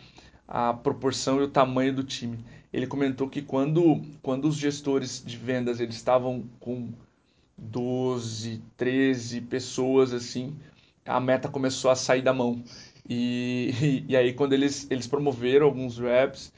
a 0.47 0.73
proporção 0.73 1.39
e 1.39 1.43
o 1.43 1.47
tamanho 1.47 1.93
do 1.93 2.03
time. 2.03 2.43
Ele 2.71 2.87
comentou 2.87 3.29
que 3.29 3.41
quando, 3.41 4.01
quando 4.21 4.47
os 4.47 4.55
gestores 4.55 5.23
de 5.23 5.37
vendas 5.37 5.79
eles 5.79 5.95
estavam 5.95 6.43
com 6.59 6.91
12, 7.57 8.61
13 8.75 9.41
pessoas 9.41 10.11
assim, 10.11 10.55
a 11.05 11.19
meta 11.19 11.49
começou 11.49 11.91
a 11.91 11.95
sair 11.95 12.21
da 12.21 12.33
mão. 12.33 12.63
E, 13.07 13.73
e, 13.81 14.05
e, 14.13 14.17
aí 14.17 14.33
quando 14.33 14.53
eles, 14.53 14.87
eles 14.89 15.07
promoveram 15.07 15.65
alguns 15.65 15.97
reps, 15.97 16.51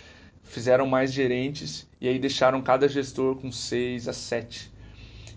fizeram 0.43 0.85
mais 0.85 1.11
gerentes 1.11 1.87
e 1.99 2.07
aí 2.07 2.19
deixaram 2.19 2.61
cada 2.61 2.87
gestor 2.87 3.35
com 3.35 3.51
6 3.51 4.07
a 4.07 4.13
7. 4.13 4.71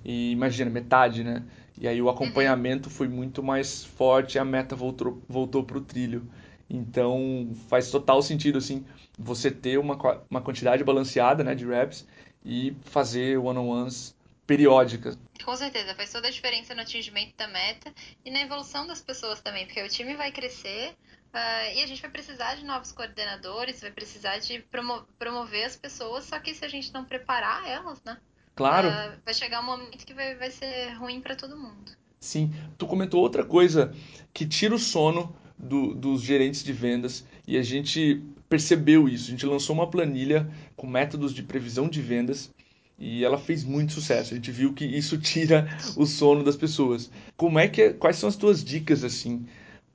E 0.04 0.30
imagina, 0.32 0.70
metade, 0.70 1.24
né? 1.24 1.42
E 1.80 1.86
aí 1.86 2.00
o 2.02 2.08
acompanhamento 2.08 2.90
foi 2.90 3.08
muito 3.08 3.42
mais 3.42 3.84
forte 3.84 4.34
e 4.34 4.38
a 4.38 4.44
meta 4.44 4.74
voltou, 4.74 5.22
voltou 5.28 5.62
para 5.64 5.78
o 5.78 5.80
trilho. 5.80 6.28
Então 6.68 7.50
faz 7.68 7.90
total 7.90 8.20
sentido 8.20 8.58
assim 8.58 8.84
você 9.18 9.50
ter 9.50 9.78
uma, 9.78 9.96
uma 10.30 10.40
quantidade 10.40 10.84
balanceada 10.84 11.42
né, 11.42 11.54
de 11.54 11.66
reps 11.66 12.06
e 12.44 12.74
fazer 12.82 13.38
one-on-ones 13.38 14.14
periódicas. 14.48 15.18
Com 15.44 15.54
certeza, 15.54 15.94
faz 15.94 16.10
toda 16.10 16.26
a 16.26 16.30
diferença 16.30 16.74
no 16.74 16.80
atingimento 16.80 17.36
da 17.36 17.46
meta 17.46 17.92
e 18.24 18.30
na 18.30 18.40
evolução 18.40 18.86
das 18.86 19.02
pessoas 19.02 19.42
também, 19.42 19.66
porque 19.66 19.82
o 19.82 19.88
time 19.88 20.16
vai 20.16 20.32
crescer 20.32 20.94
uh, 21.34 21.76
e 21.76 21.82
a 21.82 21.86
gente 21.86 22.00
vai 22.00 22.10
precisar 22.10 22.54
de 22.54 22.64
novos 22.64 22.90
coordenadores, 22.90 23.82
vai 23.82 23.90
precisar 23.90 24.38
de 24.38 24.60
promo 24.70 25.02
promover 25.18 25.66
as 25.66 25.76
pessoas, 25.76 26.24
só 26.24 26.38
que 26.40 26.54
se 26.54 26.64
a 26.64 26.68
gente 26.68 26.92
não 26.94 27.04
preparar 27.04 27.68
elas, 27.68 28.02
né? 28.02 28.16
Claro. 28.56 28.88
Uh, 28.88 29.20
vai 29.22 29.34
chegar 29.34 29.60
um 29.60 29.66
momento 29.66 30.06
que 30.06 30.14
vai, 30.14 30.34
vai 30.34 30.50
ser 30.50 30.94
ruim 30.94 31.20
para 31.20 31.36
todo 31.36 31.54
mundo. 31.54 31.92
Sim. 32.18 32.50
Tu 32.78 32.86
comentou 32.86 33.20
outra 33.20 33.44
coisa 33.44 33.94
que 34.32 34.46
tira 34.46 34.74
o 34.74 34.78
sono 34.78 35.36
do, 35.58 35.94
dos 35.94 36.22
gerentes 36.22 36.64
de 36.64 36.72
vendas 36.72 37.24
e 37.46 37.58
a 37.58 37.62
gente 37.62 38.24
percebeu 38.48 39.08
isso. 39.08 39.26
A 39.28 39.30
gente 39.30 39.44
lançou 39.44 39.76
uma 39.76 39.90
planilha 39.90 40.50
com 40.74 40.86
métodos 40.86 41.34
de 41.34 41.42
previsão 41.42 41.86
de 41.86 42.00
vendas 42.00 42.50
e 42.98 43.24
ela 43.24 43.38
fez 43.38 43.64
muito 43.64 43.92
sucesso. 43.92 44.32
A 44.32 44.36
gente 44.36 44.50
viu 44.50 44.72
que 44.72 44.84
isso 44.84 45.16
tira 45.18 45.68
o 45.96 46.06
sono 46.06 46.42
das 46.42 46.56
pessoas. 46.56 47.10
Como 47.36 47.58
é 47.58 47.68
que 47.68 47.90
quais 47.94 48.16
são 48.16 48.28
as 48.28 48.36
tuas 48.36 48.64
dicas 48.64 49.04
assim 49.04 49.46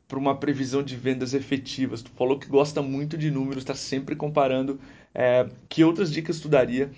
para 0.08 0.20
uma 0.20 0.36
previsão 0.38 0.84
de 0.84 0.96
vendas 0.96 1.34
efetivas? 1.34 2.02
Tu 2.02 2.12
falou 2.12 2.40
que 2.40 2.48
gosta 2.48 2.82
muito 2.82 3.18
de 3.18 3.30
números, 3.30 3.64
está 3.64 3.76
sempre 3.76 4.16
comparando. 4.16 4.80
É, 5.14 5.48
que 5.70 5.84
outras 5.84 6.12
dicas 6.12 6.40
tu 6.40 6.48
daria 6.48 6.90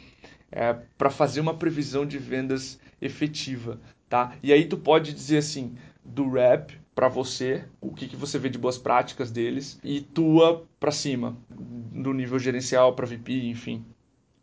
é, 0.51 0.73
para 0.97 1.09
fazer 1.09 1.41
uma 1.41 1.53
previsão 1.53 2.05
de 2.05 2.17
vendas 2.17 2.79
efetiva, 3.01 3.79
tá? 4.07 4.35
E 4.41 4.53
aí 4.53 4.65
tu 4.65 4.77
pode 4.77 5.13
dizer 5.13 5.39
assim 5.39 5.75
do 6.03 6.29
rep, 6.29 6.77
para 6.95 7.09
você, 7.09 7.65
o 7.81 7.91
que, 7.91 8.07
que 8.07 8.15
você 8.15 8.39
vê 8.39 8.47
de 8.47 8.57
boas 8.57 8.77
práticas 8.77 9.29
deles 9.29 9.77
e 9.83 9.99
tua 9.99 10.65
para 10.79 10.91
cima, 10.91 11.37
do 11.49 12.13
nível 12.13 12.39
gerencial 12.39 12.95
para 12.95 13.05
VP, 13.05 13.49
enfim. 13.49 13.83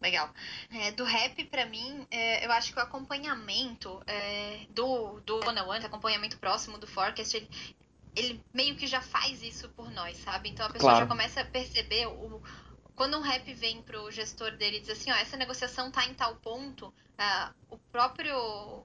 Legal. 0.02 0.28
É, 0.70 0.90
do 0.90 1.04
rap, 1.04 1.44
para 1.44 1.64
mim, 1.64 2.06
é, 2.10 2.44
eu 2.44 2.50
acho 2.50 2.72
que 2.72 2.78
o 2.78 2.82
acompanhamento 2.82 4.02
é, 4.04 4.66
do, 4.70 5.20
do 5.20 5.36
One 5.46 5.60
on 5.60 5.68
One, 5.68 5.86
acompanhamento 5.86 6.38
próximo 6.38 6.76
do 6.76 6.88
Forecast, 6.88 7.36
ele, 7.36 7.48
ele, 8.16 8.44
meio 8.52 8.74
que 8.74 8.88
já 8.88 9.00
faz 9.00 9.40
isso 9.42 9.68
por 9.70 9.88
nós, 9.92 10.16
sabe? 10.18 10.48
Então 10.48 10.66
a 10.66 10.70
pessoa 10.70 10.90
claro. 10.90 11.04
já 11.04 11.08
começa 11.08 11.40
a 11.42 11.44
perceber 11.44 12.06
o, 12.08 12.42
quando 12.96 13.16
um 13.16 13.20
rap 13.20 13.54
vem 13.54 13.80
pro 13.80 14.10
gestor 14.10 14.50
dele 14.56 14.78
e 14.78 14.80
diz 14.80 14.90
assim, 14.90 15.12
ó, 15.12 15.14
essa 15.14 15.36
negociação 15.36 15.90
tá 15.92 16.04
em 16.04 16.14
tal 16.14 16.34
ponto, 16.36 16.88
uh, 16.88 17.54
o 17.70 17.78
próprio 17.78 18.84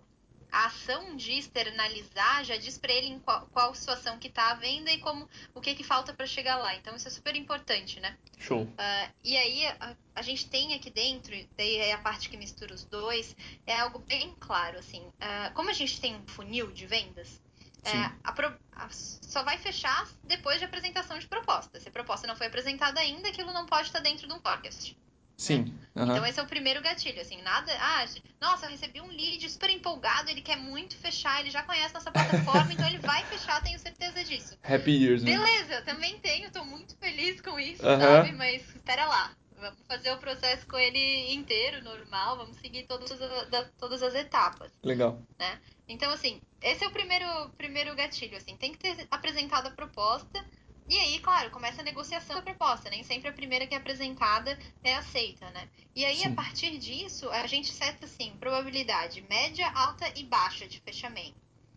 a 0.52 0.68
ação 0.68 1.16
de 1.16 1.34
externalizar 1.34 2.44
já 2.44 2.58
diz 2.58 2.78
para 2.78 2.94
ele 2.94 3.08
em 3.08 3.20
qual, 3.20 3.48
qual, 3.48 3.74
situação 3.76 4.18
que 4.18 4.28
está 4.28 4.52
a 4.52 4.56
venda 4.56 4.92
e 4.92 5.00
como 5.00 5.28
o 5.54 5.62
que, 5.62 5.76
que 5.76 5.84
falta 5.84 6.14
para 6.14 6.26
chegar 6.26 6.58
lá. 6.58 6.76
Então 6.76 6.96
isso 6.96 7.08
é 7.08 7.12
super 7.12 7.36
importante, 7.36 8.00
né? 8.00 8.18
Show. 8.40 8.64
Uh, 8.64 9.14
e 9.24 9.38
aí 9.38 9.66
a, 9.66 9.96
a, 10.16 10.22
gente 10.22 10.50
tem 10.50 10.74
aqui 10.74 10.90
dentro, 10.90 11.34
daí 11.56 11.78
é 11.78 11.94
a 11.94 11.98
parte 11.98 12.30
que 12.30 12.38
mistura 12.38 12.74
os 12.74 12.84
dois, 12.86 13.36
é 13.66 13.78
algo 13.80 14.00
bem 14.00 14.36
claro, 14.40 14.80
assim. 14.80 15.02
Uh, 15.02 15.54
como 15.54 15.70
a 15.70 15.74
gente 15.74 16.00
tem 16.00 16.16
um 16.16 16.28
funil 16.28 16.72
de 16.72 16.86
vendas, 16.86 17.42
é, 17.84 17.98
a, 18.24 18.34
a, 18.74 18.90
só 18.90 19.44
vai 19.44 19.58
fechar 19.58 20.08
depois 20.24 20.60
de 20.60 20.66
apresentação 20.66 21.18
de 21.18 21.28
proposta. 21.28 21.80
Se 21.80 21.88
a 21.88 21.92
proposta 21.92 22.28
não 22.28 22.36
foi 22.36 22.48
apresentada 22.48 23.00
ainda, 23.00 23.30
aquilo 23.30 23.54
não 23.54 23.66
pode 23.66 23.88
estar 23.88 24.00
dentro 24.00 24.28
de 24.28 24.34
um 24.34 24.40
forecast. 24.40 24.98
Sim. 25.38 25.72
Uhum. 25.96 26.04
Então 26.04 26.26
esse 26.26 26.40
é 26.40 26.44
o 26.44 26.48
primeiro 26.48 26.82
gatilho, 26.82 27.22
assim, 27.22 27.40
nada. 27.44 27.72
Ah, 27.80 28.04
nossa, 28.42 28.66
eu 28.66 28.72
recebi 28.72 29.00
um 29.00 29.08
lead 29.08 29.48
super 29.50 29.70
empolgado, 29.70 30.32
ele 30.32 30.42
quer 30.42 30.58
muito 30.58 30.98
fechar, 30.98 31.40
ele 31.40 31.52
já 31.52 31.62
conhece 31.62 31.94
nossa 31.94 32.12
plataforma, 32.12 32.74
então 32.74 32.88
ele 32.88 32.98
vai 32.98 33.24
fechar, 33.26 33.62
tenho 33.62 33.78
certeza 33.78 34.24
disso. 34.24 34.58
Happy 34.66 34.92
years, 34.92 35.22
né? 35.22 35.38
Beleza, 35.38 35.76
eu 35.76 35.86
também 35.86 36.18
tenho, 36.20 36.52
tô 36.52 36.66
muito 36.66 36.98
feliz 36.98 37.40
com 37.40 37.60
isso, 37.60 37.86
uhum. 37.86 38.00
sabe? 38.00 38.32
Mas 38.32 38.68
espera 38.68 39.06
lá. 39.06 39.32
Vamos 39.60 39.80
fazer 39.88 40.12
o 40.12 40.18
processo 40.18 40.68
com 40.68 40.78
ele 40.78 41.34
inteiro, 41.34 41.84
normal, 41.84 42.38
vamos 42.38 42.58
seguir 42.58 42.84
todas 42.84 43.12
as, 43.12 43.72
todas 43.80 44.04
as 44.04 44.14
etapas. 44.14 44.72
Legal. 44.84 45.20
Né? 45.40 45.60
Então, 45.88 46.12
assim, 46.12 46.40
esse 46.62 46.84
é 46.84 46.88
o 46.88 46.92
primeiro, 46.92 47.50
primeiro 47.58 47.96
gatilho, 47.96 48.38
assim, 48.38 48.56
tem 48.56 48.72
que 48.72 48.78
ter 48.78 49.08
apresentado 49.10 49.68
a 49.68 49.72
proposta, 49.72 50.46
e 50.90 50.98
aí, 50.98 51.20
claro, 51.20 51.52
começa 51.52 51.82
a 51.82 51.84
negociação 51.84 52.36
da 52.36 52.42
proposta. 52.42 52.90
Nem 52.90 53.04
sempre 53.04 53.30
a 53.30 53.34
primeira 53.34 53.68
que 53.68 53.74
é 53.74 53.78
apresentada 53.78 54.58
é 54.84 54.96
aceita, 54.96 55.50
né? 55.52 55.68
E 55.96 56.06
aí, 56.06 56.18
Sim. 56.18 56.28
a 56.28 56.32
partir 56.32 56.78
disso, 56.78 57.30
a 57.30 57.46
gente 57.46 57.74
seta, 57.74 58.06
assim, 58.06 58.32
probabilidade 58.40 59.22
média, 59.30 59.70
alta 59.72 60.12
e 60.16 60.24
baixa 60.24 60.68
de 60.68 60.80
fechamento. 60.80 61.36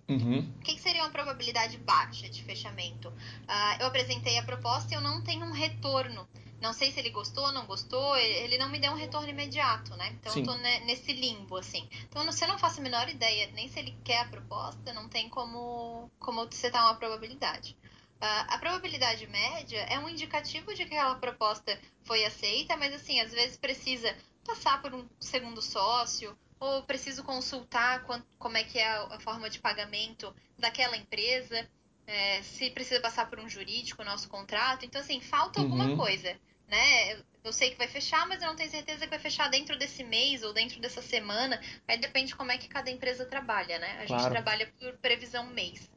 Uhum. 0.09 0.41
O 0.41 0.61
que, 0.63 0.75
que, 0.75 0.81
seria 0.81 1.03
uma 1.03 1.11
probabilidade 1.11 1.79
baixa 1.79 2.29
de 2.29 2.43
fechamento? 2.43 3.09
Uh, 3.09 3.81
eu 3.81 3.87
apresentei 3.87 4.39
a 4.39 4.43
proposta 4.43 4.93
e 4.93 4.97
eu 4.97 5.01
não 5.01 5.23
tenho 5.23 5.45
um 5.45 5.53
retorno. 5.53 6.29
Não 6.61 6.73
sei 6.73 6.91
se 6.91 7.01
ele 7.01 7.11
gostou 7.11 7.45
ou 7.47 7.53
não 7.53 7.65
gostou, 7.65 8.17
ele 8.17 8.59
não 8.59 8.69
me 8.69 8.79
deu 8.79 8.93
um 8.93 8.97
retorno 8.97 9.29
imediato, 9.29 9.97
né? 9.97 10.15
Então 10.21 10.33
Sim. 10.33 10.41
eu 10.41 10.47
tô 10.47 10.55
nesse 10.57 11.13
limbo, 11.13 11.57
assim. 11.57 11.89
Então 12.09 12.25
você 12.27 12.47
não 12.47 12.59
faço 12.59 12.81
a 12.81 12.83
menor 12.83 13.09
ideia, 13.09 13.51
nem 13.55 13.67
se 13.67 13.79
ele 13.79 13.97
quer 14.05 14.21
a 14.21 14.29
proposta, 14.29 14.93
não 14.93 15.09
tem 15.09 15.29
como, 15.31 16.11
como 16.19 16.47
setar 16.53 16.85
uma 16.85 16.97
probabilidade. 16.97 17.77
Uh, 18.21 18.45
a 18.49 18.59
probabilidade 18.59 19.27
média 19.27 19.81
é 19.89 19.99
um 19.99 20.09
indicativo 20.09 20.75
de 20.75 20.85
que 20.85 20.95
aquela 20.95 21.15
proposta 21.15 21.79
foi 22.03 22.25
aceita, 22.25 22.77
mas 22.77 22.93
assim, 22.93 23.19
às 23.19 23.33
vezes 23.33 23.57
precisa 23.57 24.15
passar 24.45 24.83
por 24.83 24.93
um 24.95 25.09
segundo 25.19 25.63
sócio, 25.63 26.37
ou 26.61 26.83
preciso 26.83 27.25
consultar 27.25 28.05
como 28.39 28.57
é 28.59 28.65
que 28.65 28.79
é 28.79 28.87
a, 28.87 29.19
forma 29.21 29.49
de 29.49 29.59
pagamento 29.59 30.35
daquela 30.59 30.97
empresa, 30.97 31.67
é, 32.07 32.43
se 32.43 32.71
precisa 32.71 33.01
passar 33.01 33.31
por 33.31 33.41
um 33.41 33.49
jurídico 33.49 34.03
o 34.03 34.05
nosso 34.05 34.29
contrato. 34.29 34.85
Então, 34.85 35.01
assim, 35.01 35.21
falta 35.23 35.59
uhum. 35.59 35.67
alguma 35.67 35.97
coisa, 35.97 36.37
né? 36.69 37.19
Eu 37.43 37.55
sei 37.55 37.71
que 37.71 37.79
vai 37.79 37.89
fechar, 37.89 38.27
mas 38.29 38.43
eu 38.43 38.49
não 38.49 38.57
tenho 38.57 38.71
certeza 38.71 39.05
que 39.05 39.11
vai 39.11 39.19
fechar 39.19 39.49
dentro 39.49 39.79
desse 39.79 40.05
mês 40.05 40.43
ou 40.43 40.53
dentro 40.53 40.79
dessa 40.79 41.01
semana. 41.01 41.59
Aí 41.89 41.97
depende 41.97 42.29
de 42.29 42.37
como 42.37 42.53
é 42.53 42.59
que 42.59 42.69
cada 42.69 42.91
empresa 42.91 43.25
trabalha, 43.25 43.79
né? 43.79 44.03
A 44.03 44.07
claro. 44.07 44.23
gente 44.23 44.31
trabalha 44.33 44.71
por 44.79 44.93
previsão 44.99 45.47
mês. 45.47 45.91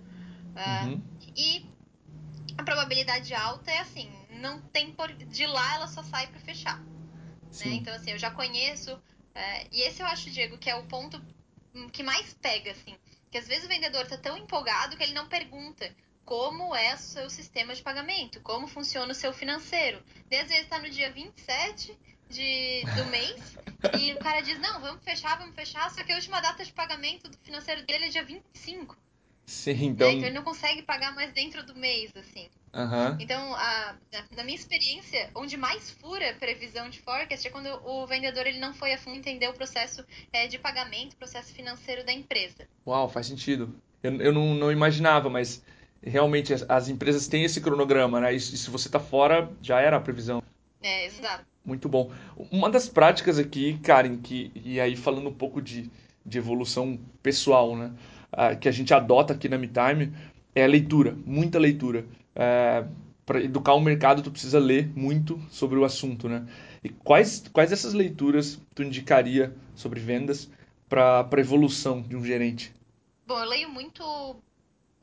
Uh, 0.55 0.87
uhum. 0.87 1.01
E 1.35 1.65
a 1.65 1.82
probabilidade 2.63 3.33
alta 3.33 3.71
é 3.71 3.79
assim, 3.79 4.11
não 4.29 4.61
tem 4.61 4.91
por 4.91 5.11
de 5.13 5.45
lá 5.45 5.75
ela 5.75 5.87
só 5.87 6.03
sai 6.03 6.27
para 6.27 6.39
fechar. 6.39 6.79
Né? 6.79 7.73
Então 7.73 7.93
assim, 7.93 8.11
eu 8.11 8.17
já 8.17 8.31
conheço 8.31 8.99
é, 9.35 9.67
e 9.71 9.81
esse 9.81 10.01
eu 10.01 10.07
acho, 10.07 10.29
Diego, 10.29 10.57
que 10.57 10.69
é 10.69 10.75
o 10.75 10.85
ponto 10.85 11.21
que 11.91 12.03
mais 12.03 12.33
pega, 12.35 12.71
assim, 12.71 12.95
que 13.31 13.37
às 13.37 13.47
vezes 13.47 13.65
o 13.65 13.67
vendedor 13.67 14.05
tá 14.07 14.17
tão 14.17 14.37
empolgado 14.37 14.95
que 14.95 15.03
ele 15.03 15.13
não 15.13 15.27
pergunta 15.27 15.93
como 16.23 16.75
é 16.75 16.93
o 16.93 16.97
seu 16.97 17.29
sistema 17.29 17.73
de 17.73 17.81
pagamento, 17.81 18.39
como 18.41 18.67
funciona 18.67 19.11
o 19.11 19.15
seu 19.15 19.33
financeiro. 19.33 20.01
E 20.29 20.35
às 20.35 20.47
vezes 20.47 20.67
tá 20.67 20.79
no 20.79 20.89
dia 20.89 21.11
27 21.11 21.97
de, 22.29 22.83
do 22.95 23.05
mês 23.09 23.57
e 23.99 24.13
o 24.13 24.19
cara 24.19 24.41
diz, 24.41 24.59
não, 24.59 24.79
vamos 24.79 25.03
fechar, 25.03 25.37
vamos 25.37 25.55
fechar, 25.55 25.89
só 25.91 26.03
que 26.03 26.11
a 26.11 26.15
última 26.15 26.39
data 26.39 26.63
de 26.63 26.71
pagamento 26.71 27.27
do 27.27 27.37
financeiro 27.39 27.83
dele 27.85 28.05
é 28.05 28.09
dia 28.09 28.23
25. 28.23 28.95
Sim, 29.45 29.87
então... 29.87 30.07
Né? 30.07 30.13
então 30.13 30.27
ele 30.27 30.35
não 30.35 30.43
consegue 30.43 30.81
pagar 30.81 31.13
mais 31.13 31.31
dentro 31.33 31.65
do 31.65 31.75
mês, 31.75 32.11
assim. 32.15 32.47
Uhum. 32.73 33.17
Então, 33.19 33.53
a, 33.53 33.95
na 34.35 34.43
minha 34.43 34.55
experiência, 34.55 35.29
onde 35.35 35.55
mais 35.57 35.91
fura 35.91 36.35
previsão 36.39 36.89
de 36.89 36.99
forecast 36.99 37.47
é 37.47 37.51
quando 37.51 37.67
o 37.85 38.07
vendedor 38.07 38.47
ele 38.47 38.59
não 38.59 38.73
foi 38.73 38.93
a 38.93 38.97
fundo 38.97 39.17
entender 39.17 39.47
o 39.47 39.53
processo 39.53 40.03
é, 40.31 40.47
de 40.47 40.57
pagamento, 40.57 41.13
o 41.13 41.17
processo 41.17 41.53
financeiro 41.53 42.05
da 42.05 42.11
empresa. 42.11 42.67
Uau, 42.87 43.07
faz 43.09 43.27
sentido. 43.27 43.75
Eu, 44.01 44.19
eu 44.19 44.33
não, 44.33 44.55
não 44.55 44.71
imaginava, 44.71 45.29
mas 45.29 45.63
realmente 46.01 46.53
as, 46.53 46.67
as 46.67 46.89
empresas 46.89 47.27
têm 47.27 47.43
esse 47.43 47.61
cronograma, 47.61 48.19
né? 48.19 48.33
E 48.33 48.39
se 48.39 48.69
você 48.69 48.87
está 48.87 48.99
fora, 48.99 49.51
já 49.61 49.79
era 49.79 49.97
a 49.97 50.01
previsão. 50.01 50.41
É, 50.81 51.05
exato. 51.05 51.45
Muito 51.63 51.87
bom. 51.87 52.11
Uma 52.51 52.69
das 52.69 52.89
práticas 52.89 53.37
aqui, 53.37 53.77
Karen, 53.79 54.17
que, 54.17 54.51
e 54.55 54.81
aí 54.81 54.97
falando 54.97 55.29
um 55.29 55.33
pouco 55.33 55.61
de, 55.61 55.89
de 56.25 56.37
evolução 56.37 56.99
pessoal, 57.21 57.75
né? 57.75 57.93
Que 58.59 58.67
a 58.67 58.71
gente 58.71 58.93
adota 58.93 59.33
aqui 59.33 59.47
na 59.49 59.57
MeTime 59.57 60.13
é 60.55 60.67
leitura, 60.67 61.15
muita 61.25 61.59
leitura. 61.59 62.05
É, 62.35 62.85
para 63.25 63.41
educar 63.41 63.73
o 63.73 63.79
mercado, 63.79 64.21
tu 64.21 64.31
precisa 64.31 64.59
ler 64.59 64.91
muito 64.95 65.39
sobre 65.49 65.77
o 65.77 65.85
assunto, 65.85 66.27
né? 66.27 66.45
E 66.83 66.89
quais, 66.89 67.43
quais 67.53 67.69
dessas 67.69 67.93
leituras 67.93 68.61
tu 68.75 68.83
indicaria 68.83 69.53
sobre 69.73 69.99
vendas 69.99 70.49
para 70.89 71.27
a 71.31 71.39
evolução 71.39 72.01
de 72.01 72.15
um 72.15 72.25
gerente? 72.25 72.73
Bom, 73.25 73.39
eu 73.39 73.49
leio 73.49 73.69
muito 73.69 74.35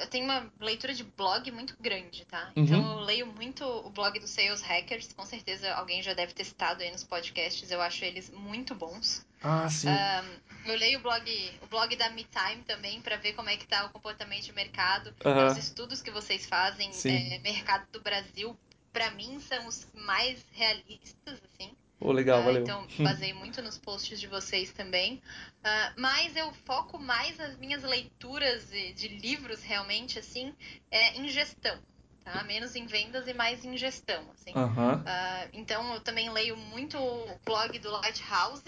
eu 0.01 0.07
tenho 0.07 0.25
uma 0.25 0.51
leitura 0.61 0.95
de 0.95 1.05
blog 1.05 1.51
muito 1.51 1.77
grande, 1.81 2.25
tá? 2.25 2.53
Uhum. 2.57 2.65
Então 2.65 2.99
eu 2.99 3.05
leio 3.05 3.27
muito 3.27 3.65
o 3.65 3.91
blog 3.91 4.19
dos 4.19 4.31
Sales 4.31 4.63
Hackers, 4.63 5.13
com 5.13 5.25
certeza 5.25 5.73
alguém 5.75 6.03
já 6.03 6.15
deve 6.15 6.33
ter 6.33 6.45
citado 6.45 6.83
aí 6.83 6.91
nos 6.91 7.05
podcasts, 7.05 7.71
eu 7.71 7.81
acho 7.81 8.05
eles 8.05 8.31
muito 8.31 8.75
bons. 8.75 9.27
Ah, 9.43 9.69
sim. 9.71 9.89
Um, 9.89 10.71
eu 10.71 10.77
leio 10.77 10.99
o 10.99 11.03
blog, 11.03 11.59
o 11.63 11.67
blog 11.67 11.97
da 11.97 12.11
MeTime 12.11 12.63
também 12.67 13.01
para 13.01 13.17
ver 13.17 13.33
como 13.33 13.49
é 13.49 13.57
que 13.57 13.67
tá 13.67 13.87
o 13.87 13.91
comportamento 13.91 14.45
de 14.45 14.53
mercado, 14.53 15.15
uhum. 15.25 15.47
os 15.47 15.57
estudos 15.57 16.03
que 16.03 16.11
vocês 16.11 16.47
fazem, 16.47 16.91
é, 17.05 17.39
mercado 17.39 17.87
do 17.93 18.01
Brasil, 18.01 18.57
para 18.93 19.11
mim 19.13 19.41
são 19.41 19.67
os 19.67 19.87
mais 19.95 20.45
realistas, 20.53 21.41
assim. 21.45 21.71
Oh, 22.01 22.13
legal, 22.13 22.43
valeu. 22.43 22.63
Então, 22.63 22.87
basei 22.99 23.35
muito 23.35 23.61
nos 23.61 23.77
posts 23.77 24.19
de 24.19 24.27
vocês 24.27 24.73
também. 24.73 25.17
Uh, 25.59 26.01
mas 26.01 26.35
eu 26.35 26.51
foco 26.65 26.99
mais 26.99 27.39
as 27.39 27.57
minhas 27.59 27.83
leituras 27.83 28.71
de, 28.71 28.93
de 28.95 29.09
livros, 29.09 29.63
realmente, 29.63 30.19
assim, 30.19 30.55
é, 30.91 31.19
em 31.19 31.29
gestão. 31.29 31.79
Tá? 32.25 32.43
Menos 32.45 32.75
em 32.75 32.87
vendas 32.87 33.29
e 33.29 33.35
mais 33.35 33.65
em 33.65 33.77
gestão. 33.77 34.25
Assim. 34.33 34.53
Uhum. 34.55 34.95
Uh, 34.95 35.49
então, 35.53 35.95
eu 35.95 36.01
também 36.01 36.31
leio 36.31 36.57
muito 36.57 36.97
o 36.97 37.39
blog 37.45 37.79
do 37.79 37.91
Lighthouse, 37.91 38.65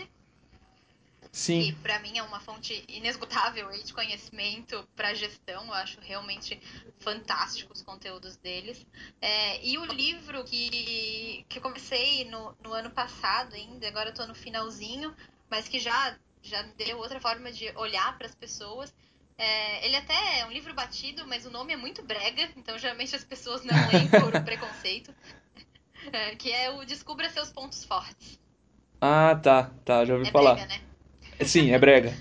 Sim. 1.30 1.62
que 1.62 1.72
para 1.74 1.98
mim 2.00 2.18
é 2.18 2.22
uma 2.22 2.40
fonte 2.40 2.84
inesgotável 2.88 3.68
aí 3.68 3.82
de 3.82 3.92
conhecimento 3.92 4.86
para 4.96 5.14
gestão. 5.14 5.66
Eu 5.66 5.74
acho 5.74 6.00
realmente 6.00 6.60
fantástico 7.00 7.72
os 7.72 7.82
conteúdos 7.82 8.36
deles. 8.36 8.84
É, 9.20 9.64
e 9.64 9.78
o 9.78 9.84
livro 9.84 10.42
que, 10.44 11.44
que 11.48 11.58
eu 11.58 11.62
comecei 11.62 12.24
no, 12.24 12.54
no 12.62 12.72
ano 12.72 12.90
passado 12.90 13.54
ainda, 13.54 13.86
agora 13.88 14.10
eu 14.10 14.14
tô 14.14 14.26
no 14.26 14.34
finalzinho, 14.34 15.14
mas 15.48 15.68
que 15.68 15.78
já, 15.78 16.16
já 16.42 16.62
deu 16.76 16.98
outra 16.98 17.20
forma 17.20 17.52
de 17.52 17.70
olhar 17.76 18.16
para 18.18 18.26
as 18.26 18.34
pessoas. 18.34 18.92
É, 19.38 19.86
ele 19.86 19.96
até 19.96 20.40
é 20.40 20.46
um 20.46 20.52
livro 20.52 20.74
batido, 20.74 21.26
mas 21.26 21.46
o 21.46 21.50
nome 21.50 21.72
é 21.72 21.76
muito 21.76 22.02
brega, 22.02 22.50
então 22.56 22.78
geralmente 22.78 23.16
as 23.16 23.24
pessoas 23.24 23.64
não 23.64 23.74
leem 23.88 24.08
por 24.10 24.30
preconceito. 24.44 25.14
É, 26.12 26.34
que 26.34 26.50
é 26.50 26.70
o 26.70 26.84
Descubra 26.84 27.30
Seus 27.30 27.50
Pontos 27.50 27.84
Fortes. 27.84 28.40
Ah, 29.00 29.34
tá, 29.34 29.70
tá, 29.84 30.04
já 30.04 30.14
ouvi 30.14 30.28
é 30.28 30.32
falar. 30.32 30.54
Brega, 30.54 30.68
né? 30.68 30.91
Sim, 31.44 31.72
é 31.72 31.78
brega. 31.78 32.12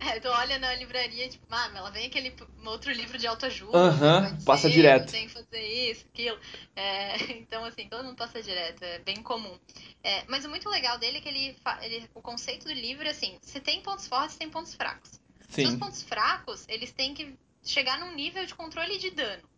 É, 0.00 0.20
tu 0.20 0.28
olha 0.28 0.58
na 0.58 0.74
livraria, 0.74 1.28
tipo, 1.28 1.46
ah, 1.50 1.70
ela 1.74 1.90
vem 1.90 2.06
aquele 2.06 2.34
outro 2.66 2.92
livro 2.92 3.16
de 3.16 3.26
autoajuda. 3.26 3.78
Aham, 3.78 4.38
passa 4.44 4.68
ser, 4.68 4.74
direto. 4.74 5.10
Tem 5.10 5.26
que 5.26 5.32
fazer 5.32 5.62
isso, 5.62 6.04
aquilo. 6.12 6.38
É, 6.76 7.16
então, 7.40 7.64
assim, 7.64 7.88
todo 7.88 8.04
mundo 8.04 8.16
passa 8.16 8.42
direto, 8.42 8.82
é 8.82 8.98
bem 8.98 9.22
comum. 9.22 9.58
É, 10.02 10.24
mas 10.28 10.44
o 10.44 10.50
muito 10.50 10.68
legal 10.68 10.98
dele 10.98 11.18
é 11.18 11.20
que 11.20 11.28
ele, 11.28 11.56
ele, 11.80 12.10
o 12.14 12.20
conceito 12.20 12.64
do 12.64 12.72
livro 12.72 13.06
é 13.06 13.10
assim: 13.10 13.38
se 13.40 13.60
tem 13.60 13.80
pontos 13.80 14.06
fortes, 14.06 14.36
tem 14.36 14.50
pontos 14.50 14.74
fracos. 14.74 15.10
Sim. 15.48 15.66
Os 15.66 15.74
pontos 15.76 16.02
fracos, 16.02 16.64
eles 16.68 16.92
têm 16.92 17.14
que 17.14 17.34
chegar 17.62 17.98
num 17.98 18.14
nível 18.14 18.44
de 18.44 18.54
controle 18.54 18.98
de 18.98 19.10
dano. 19.10 19.48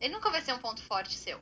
Ele 0.00 0.14
nunca 0.14 0.30
vai 0.30 0.40
ser 0.40 0.54
um 0.54 0.58
ponto 0.58 0.82
forte 0.82 1.14
seu. 1.14 1.40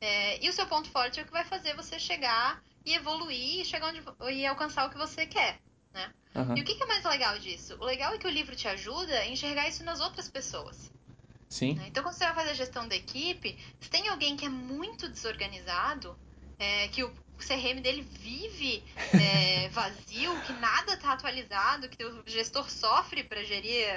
É, 0.00 0.44
e 0.44 0.48
o 0.48 0.52
seu 0.52 0.66
ponto 0.66 0.88
forte 0.90 1.20
é 1.20 1.22
o 1.22 1.26
que 1.26 1.32
vai 1.32 1.44
fazer 1.44 1.74
você 1.74 1.98
chegar 1.98 2.62
e 2.84 2.94
evoluir 2.94 3.60
e 3.60 3.64
chegar 3.64 3.88
onde, 3.88 4.02
e 4.32 4.46
alcançar 4.46 4.86
o 4.86 4.90
que 4.90 4.98
você 4.98 5.26
quer. 5.26 5.60
Né? 5.92 6.12
Uhum. 6.38 6.56
E 6.56 6.60
o 6.60 6.64
que, 6.64 6.80
é 6.80 6.86
mais 6.86 7.04
legal 7.04 7.38
disso? 7.38 7.76
O 7.80 7.84
legal 7.84 8.14
é 8.14 8.18
que 8.18 8.26
o 8.26 8.30
livro 8.30 8.54
te 8.54 8.68
ajuda 8.68 9.18
a 9.18 9.26
enxergar 9.26 9.68
isso 9.68 9.82
nas 9.84 10.00
outras 10.00 10.28
pessoas. 10.28 10.92
Sim. 11.48 11.74
Né? 11.74 11.86
Então, 11.88 12.02
quando 12.02 12.14
você 12.14 12.24
vai 12.26 12.34
fazer 12.34 12.50
a 12.50 12.54
gestão 12.54 12.86
da 12.86 12.94
equipe, 12.94 13.58
se 13.80 13.90
tem 13.90 14.08
alguém 14.08 14.36
que 14.36 14.44
é 14.44 14.48
muito 14.48 15.08
desorganizado, 15.08 16.16
é, 16.58 16.88
que 16.88 17.02
o 17.02 17.12
CRM 17.38 17.80
dele 17.80 18.02
vive 18.02 18.84
é, 19.20 19.68
vazio, 19.70 20.40
que 20.42 20.52
nada 20.54 20.94
está 20.94 21.12
atualizado, 21.12 21.88
que 21.88 22.04
o 22.04 22.22
gestor 22.26 22.70
sofre 22.70 23.24
para 23.24 23.42
gerir 23.42 23.88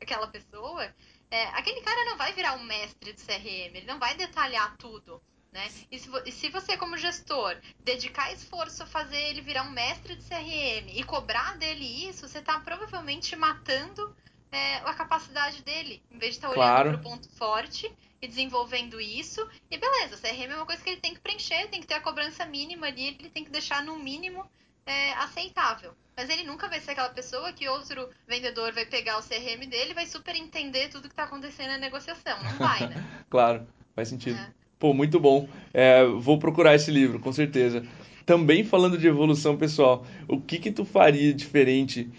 aquela 0.00 0.28
pessoa, 0.28 0.94
é, 1.30 1.44
aquele 1.48 1.80
cara 1.80 2.04
não 2.04 2.16
vai 2.16 2.32
virar 2.32 2.54
um 2.54 2.64
mestre 2.64 3.12
do 3.12 3.20
CRM, 3.20 3.76
ele 3.76 3.86
não 3.86 3.98
vai 3.98 4.14
detalhar 4.16 4.76
tudo. 4.76 5.20
Né? 5.52 5.66
E, 5.90 5.98
se, 5.98 6.10
e 6.26 6.32
se 6.32 6.48
você, 6.50 6.76
como 6.76 6.96
gestor, 6.96 7.56
dedicar 7.80 8.32
esforço 8.32 8.82
a 8.82 8.86
fazer 8.86 9.16
ele 9.16 9.40
virar 9.40 9.62
um 9.62 9.70
mestre 9.70 10.14
de 10.14 10.22
CRM 10.22 10.90
e 10.94 11.02
cobrar 11.04 11.56
dele 11.56 11.84
isso, 12.08 12.28
você 12.28 12.38
está 12.38 12.60
provavelmente 12.60 13.34
matando 13.34 14.14
é, 14.52 14.76
a 14.76 14.94
capacidade 14.94 15.62
dele, 15.62 16.02
em 16.10 16.18
vez 16.18 16.32
de 16.32 16.38
estar 16.38 16.48
tá 16.48 16.54
claro. 16.54 16.88
olhando 16.88 17.00
para 17.00 17.08
o 17.08 17.10
ponto 17.12 17.28
forte 17.30 17.90
e 18.20 18.28
desenvolvendo 18.28 19.00
isso. 19.00 19.46
E 19.70 19.78
beleza, 19.78 20.16
CRM 20.18 20.52
é 20.52 20.56
uma 20.56 20.66
coisa 20.66 20.82
que 20.82 20.90
ele 20.90 21.00
tem 21.00 21.14
que 21.14 21.20
preencher, 21.20 21.68
tem 21.68 21.80
que 21.80 21.86
ter 21.86 21.94
a 21.94 22.00
cobrança 22.00 22.44
mínima 22.44 22.86
ali, 22.86 23.06
ele 23.06 23.30
tem 23.30 23.44
que 23.44 23.50
deixar 23.50 23.82
no 23.82 23.98
mínimo 23.98 24.48
é, 24.84 25.12
aceitável. 25.14 25.94
Mas 26.16 26.28
ele 26.28 26.42
nunca 26.42 26.68
vai 26.68 26.80
ser 26.80 26.92
aquela 26.92 27.10
pessoa 27.10 27.52
que 27.52 27.68
outro 27.68 28.08
vendedor 28.26 28.72
vai 28.72 28.84
pegar 28.84 29.18
o 29.18 29.22
CRM 29.22 29.66
dele 29.68 29.92
e 29.92 29.94
vai 29.94 30.06
super 30.06 30.34
entender 30.34 30.88
tudo 30.88 31.08
que 31.08 31.12
está 31.12 31.24
acontecendo 31.24 31.68
na 31.68 31.78
negociação. 31.78 32.42
Não 32.42 32.56
vai, 32.56 32.88
né? 32.88 32.96
claro, 33.30 33.66
faz 33.94 34.08
sentido. 34.08 34.38
É. 34.38 34.58
Pô, 34.78 34.94
muito 34.94 35.18
bom. 35.18 35.48
É, 35.74 36.04
vou 36.04 36.38
procurar 36.38 36.74
esse 36.74 36.90
livro, 36.90 37.18
com 37.18 37.32
certeza. 37.32 37.84
Também 38.24 38.62
falando 38.62 38.98
de 38.98 39.06
evolução 39.06 39.56
pessoal, 39.56 40.06
o 40.28 40.40
que 40.40 40.58
que 40.58 40.70
tu 40.70 40.84
faria 40.84 41.32
diferente 41.32 42.10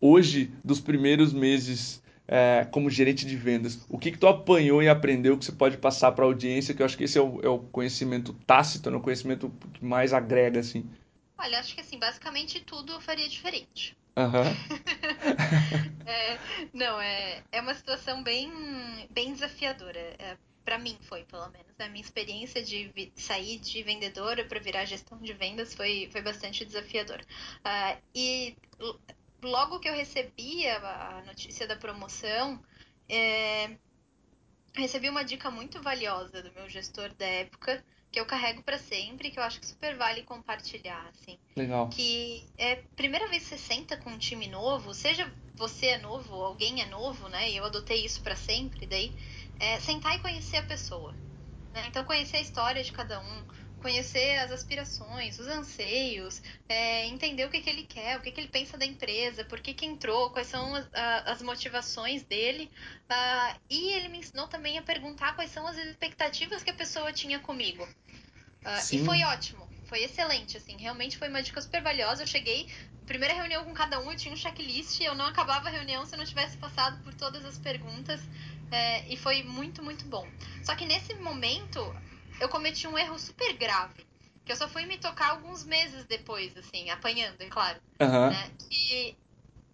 hoje 0.00 0.50
dos 0.64 0.80
primeiros 0.80 1.32
meses 1.32 2.02
é, 2.26 2.66
como 2.70 2.90
gerente 2.90 3.24
de 3.24 3.36
vendas? 3.36 3.84
O 3.88 3.98
que, 3.98 4.10
que 4.10 4.18
tu 4.18 4.26
apanhou 4.26 4.82
e 4.82 4.88
aprendeu 4.88 5.36
que 5.38 5.44
você 5.44 5.52
pode 5.52 5.76
passar 5.76 6.12
para 6.12 6.24
a 6.24 6.28
audiência? 6.28 6.74
Que 6.74 6.82
eu 6.82 6.86
acho 6.86 6.96
que 6.96 7.04
esse 7.04 7.18
é 7.18 7.22
o, 7.22 7.40
é 7.42 7.48
o 7.48 7.58
conhecimento 7.58 8.32
tácito, 8.46 8.88
é 8.90 8.96
o 8.96 9.00
conhecimento 9.00 9.52
que 9.72 9.84
mais 9.84 10.12
agrega, 10.12 10.60
assim. 10.60 10.84
Olha, 11.38 11.60
acho 11.60 11.74
que 11.74 11.80
assim, 11.80 11.98
basicamente 11.98 12.60
tudo 12.60 12.92
eu 12.92 13.00
faria 13.00 13.28
diferente. 13.28 13.96
Uhum. 14.16 14.42
é, 16.04 16.38
não, 16.74 17.00
é, 17.00 17.42
é 17.52 17.60
uma 17.60 17.74
situação 17.74 18.22
bem, 18.22 18.50
bem 19.10 19.32
desafiadora. 19.32 20.00
É, 20.18 20.36
para 20.68 20.78
mim 20.78 20.98
foi, 21.00 21.24
pelo 21.24 21.48
menos. 21.48 21.66
A 21.78 21.88
minha 21.88 22.04
experiência 22.04 22.62
de 22.62 23.10
sair 23.16 23.58
de 23.58 23.82
vendedora 23.82 24.44
para 24.44 24.60
virar 24.60 24.84
gestão 24.84 25.16
de 25.16 25.32
vendas 25.32 25.72
foi, 25.74 26.10
foi 26.12 26.20
bastante 26.20 26.62
desafiadora. 26.62 27.24
Uh, 27.64 28.02
e 28.14 28.54
logo 29.42 29.80
que 29.80 29.88
eu 29.88 29.94
recebi 29.94 30.68
a, 30.68 31.22
notícia 31.26 31.66
da 31.66 31.74
promoção, 31.74 32.62
é, 33.08 33.78
recebi 34.74 35.08
uma 35.08 35.24
dica 35.24 35.50
muito 35.50 35.80
valiosa 35.80 36.42
do 36.42 36.52
meu 36.52 36.68
gestor 36.68 37.14
da 37.14 37.24
época, 37.24 37.82
que 38.12 38.20
eu 38.20 38.26
carrego 38.26 38.62
para 38.62 38.76
sempre, 38.76 39.30
que 39.30 39.38
eu 39.38 39.42
acho 39.42 39.60
que 39.60 39.66
super 39.66 39.96
vale 39.96 40.22
compartilhar, 40.22 41.10
assim. 41.14 41.38
Legal. 41.56 41.88
Que 41.88 42.44
é 42.58 42.76
primeira 42.94 43.26
vez 43.28 43.44
que 43.44 43.56
você 43.56 43.58
senta 43.58 43.96
com 43.96 44.10
um 44.10 44.18
time 44.18 44.48
novo, 44.48 44.92
seja 44.92 45.32
você 45.54 45.86
é 45.86 45.98
novo, 45.98 46.34
alguém 46.34 46.82
é 46.82 46.86
novo, 46.86 47.26
né? 47.30 47.50
E 47.50 47.56
eu 47.56 47.64
adotei 47.64 48.04
isso 48.04 48.22
para 48.22 48.36
sempre, 48.36 48.86
daí 48.86 49.12
é 49.58 49.80
sentar 49.80 50.16
e 50.16 50.20
conhecer 50.20 50.58
a 50.58 50.62
pessoa. 50.62 51.14
Né? 51.72 51.84
Então 51.88 52.04
conhecer 52.04 52.38
a 52.38 52.40
história 52.40 52.82
de 52.82 52.92
cada 52.92 53.20
um, 53.20 53.44
conhecer 53.80 54.38
as 54.38 54.50
aspirações, 54.50 55.38
os 55.38 55.46
anseios, 55.46 56.42
é, 56.68 57.06
entender 57.06 57.44
o 57.44 57.50
que, 57.50 57.60
que 57.60 57.70
ele 57.70 57.84
quer, 57.84 58.18
o 58.18 58.20
que, 58.20 58.30
que 58.30 58.40
ele 58.40 58.48
pensa 58.48 58.76
da 58.76 58.84
empresa, 58.84 59.44
por 59.44 59.60
que, 59.60 59.72
que 59.72 59.86
entrou, 59.86 60.30
quais 60.30 60.48
são 60.48 60.74
as, 60.74 60.88
as 60.92 61.42
motivações 61.42 62.22
dele. 62.24 62.70
Uh, 63.10 63.60
e 63.70 63.92
ele 63.92 64.08
me 64.08 64.18
ensinou 64.18 64.48
também 64.48 64.78
a 64.78 64.82
perguntar 64.82 65.34
quais 65.34 65.50
são 65.50 65.66
as 65.66 65.76
expectativas 65.76 66.62
que 66.62 66.70
a 66.70 66.74
pessoa 66.74 67.12
tinha 67.12 67.38
comigo. 67.38 67.84
Uh, 67.84 68.94
e 68.94 69.04
foi 69.04 69.22
ótimo, 69.22 69.68
foi 69.84 70.02
excelente, 70.02 70.56
assim, 70.56 70.76
realmente 70.76 71.16
foi 71.16 71.28
uma 71.28 71.42
dica 71.42 71.60
super 71.60 71.80
valiosa. 71.80 72.24
Eu 72.24 72.26
cheguei, 72.26 72.68
primeira 73.06 73.34
reunião 73.34 73.64
com 73.64 73.72
cada 73.72 74.00
um, 74.00 74.10
eu 74.10 74.16
tinha 74.16 74.34
um 74.34 74.36
checklist, 74.36 75.00
eu 75.00 75.14
não 75.14 75.26
acabava 75.26 75.68
a 75.68 75.70
reunião 75.70 76.04
se 76.04 76.14
eu 76.14 76.18
não 76.18 76.26
tivesse 76.26 76.56
passado 76.58 77.02
por 77.04 77.14
todas 77.14 77.44
as 77.44 77.56
perguntas. 77.56 78.20
É, 78.70 79.06
e 79.12 79.16
foi 79.16 79.42
muito, 79.42 79.82
muito 79.82 80.04
bom. 80.06 80.26
Só 80.62 80.74
que 80.74 80.86
nesse 80.86 81.14
momento, 81.14 81.94
eu 82.40 82.48
cometi 82.48 82.86
um 82.86 82.98
erro 82.98 83.18
super 83.18 83.52
grave. 83.54 84.06
Que 84.44 84.52
eu 84.52 84.56
só 84.56 84.68
fui 84.68 84.86
me 84.86 84.98
tocar 84.98 85.30
alguns 85.30 85.64
meses 85.64 86.06
depois, 86.06 86.56
assim, 86.56 86.90
apanhando, 86.90 87.40
é 87.40 87.48
claro. 87.48 87.78
Uhum. 88.00 88.30
Né? 88.30 88.50
Que 88.70 89.16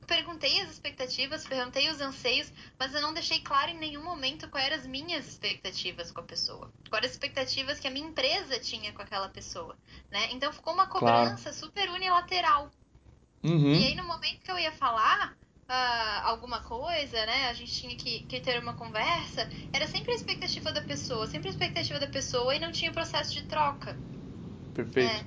perguntei 0.05 0.61
as 0.61 0.71
expectativas, 0.71 1.47
perguntei 1.47 1.89
os 1.91 2.01
anseios, 2.01 2.53
mas 2.79 2.95
eu 2.95 3.01
não 3.01 3.15
deixei 3.15 3.41
claro 3.41 3.71
em 3.71 3.79
nenhum 3.79 4.05
momento 4.05 4.49
quais 4.49 4.67
eram 4.67 4.77
as 4.77 4.87
minhas 4.87 5.27
expectativas 5.27 6.13
com 6.13 6.21
a 6.21 6.25
pessoa. 6.25 6.71
Quais 6.91 7.07
as 7.07 7.13
expectativas 7.13 7.81
que 7.81 7.89
a 7.89 7.91
minha 7.91 8.07
empresa 8.07 8.59
tinha 8.59 8.93
com 8.93 9.03
aquela 9.03 9.29
pessoa. 9.29 9.77
Né? 10.11 10.29
Então 10.33 10.53
ficou 10.53 10.75
uma 10.75 10.87
cobrança 10.87 11.51
claro. 11.51 11.57
super 11.57 11.91
unilateral. 11.91 12.71
Uhum. 13.43 13.75
E 13.75 13.87
aí, 13.87 13.95
no 13.95 14.05
momento 14.05 14.41
que 14.41 14.51
eu 14.51 14.59
ia 14.59 14.73
falar, 14.73 15.37
uh, 15.69 16.27
alguma 16.27 16.61
coisa, 16.61 17.25
né? 17.27 17.49
A 17.49 17.55
gente 17.55 17.73
tinha 17.73 17.97
que, 17.97 18.21
que, 18.25 18.41
ter 18.41 18.59
uma 18.61 18.75
conversa. 18.75 19.49
Era 19.73 19.87
sempre 19.87 20.13
a 20.13 20.17
expectativa 20.17 20.73
da 20.73 20.83
pessoa, 20.83 21.27
sempre 21.27 21.49
a 21.49 21.51
expectativa 21.51 21.99
da 21.99 22.07
pessoa 22.07 22.55
e 22.55 22.59
não 22.59 22.73
tinha 22.73 22.93
processo 22.93 23.33
de 23.33 23.43
troca. 23.45 23.97
Perfeito. 24.75 25.11
É, 25.11 25.25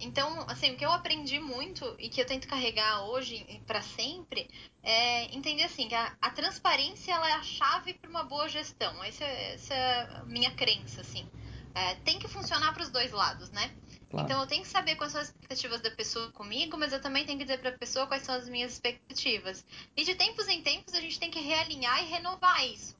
então, 0.00 0.44
assim, 0.48 0.72
o 0.72 0.76
que 0.76 0.84
eu 0.84 0.92
aprendi 0.92 1.40
muito 1.40 1.96
e 1.98 2.08
que 2.08 2.20
eu 2.20 2.26
tento 2.26 2.46
carregar 2.46 3.04
hoje 3.06 3.44
para 3.66 3.82
sempre 3.82 4.48
é 4.82 5.24
entender 5.34 5.64
assim 5.64 5.88
que 5.88 5.94
a, 5.94 6.16
a, 6.20 6.30
transparência 6.30 7.12
ela 7.12 7.28
é 7.28 7.32
a 7.32 7.42
chave 7.42 7.94
para 7.94 8.08
uma 8.08 8.22
boa 8.22 8.48
gestão. 8.48 9.02
Essa, 9.02 9.24
é, 9.24 9.54
essa 9.54 9.74
é 9.74 10.00
a 10.18 10.24
minha 10.24 10.52
crença, 10.52 11.00
assim. 11.00 11.28
É, 11.74 11.96
tem 11.96 12.18
que 12.18 12.28
funcionar 12.28 12.72
para 12.72 12.82
os 12.82 12.90
dois 12.90 13.10
lados, 13.10 13.50
né? 13.50 13.70
Claro. 14.10 14.26
Então 14.26 14.40
eu 14.40 14.46
tenho 14.46 14.62
que 14.62 14.68
saber 14.68 14.96
quais 14.96 15.12
são 15.12 15.20
as 15.20 15.28
expectativas 15.28 15.80
da 15.82 15.90
pessoa 15.90 16.32
comigo, 16.32 16.78
mas 16.78 16.92
eu 16.92 17.00
também 17.00 17.26
tenho 17.26 17.38
que 17.38 17.44
dizer 17.44 17.58
para 17.58 17.70
a 17.70 17.78
pessoa 17.78 18.06
quais 18.06 18.22
são 18.22 18.34
as 18.34 18.48
minhas 18.48 18.72
expectativas. 18.72 19.64
E 19.96 20.04
de 20.04 20.14
tempos 20.14 20.48
em 20.48 20.62
tempos 20.62 20.94
a 20.94 21.00
gente 21.00 21.20
tem 21.20 21.30
que 21.30 21.40
realinhar 21.40 22.02
e 22.02 22.06
renovar 22.06 22.66
isso. 22.66 22.96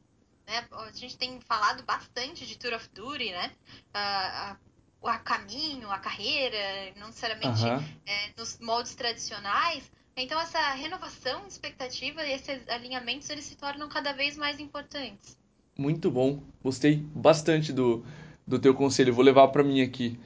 Né? 0.46 0.66
A 0.70 0.90
gente 0.92 1.16
tem 1.16 1.40
falado 1.40 1.82
bastante 1.82 2.46
de 2.46 2.58
Tour 2.58 2.74
of 2.74 2.88
Duty, 2.94 3.30
né? 3.30 3.52
a, 3.94 4.56
a 5.02 5.18
caminho, 5.18 5.90
a 5.90 5.98
carreira, 5.98 6.58
não 6.96 7.06
necessariamente 7.06 7.64
é, 8.06 8.30
nos 8.36 8.58
moldes 8.58 8.94
tradicionais. 8.94 9.90
Então 10.14 10.38
essa 10.38 10.72
renovação 10.72 11.42
de 11.42 11.52
expectativa 11.52 12.22
e 12.26 12.32
esses 12.32 12.68
alinhamentos 12.68 13.30
eles 13.30 13.44
se 13.44 13.56
tornam 13.56 13.88
cada 13.88 14.12
vez 14.12 14.36
mais 14.36 14.60
importantes. 14.60 15.38
Muito 15.78 16.10
bom, 16.10 16.42
gostei 16.60 16.96
bastante 16.96 17.72
do, 17.72 18.04
do 18.46 18.58
teu 18.58 18.74
conselho. 18.74 19.14
Vou 19.14 19.24
levar 19.24 19.48
para 19.48 19.62
mim 19.62 19.80
aqui. 19.80 20.18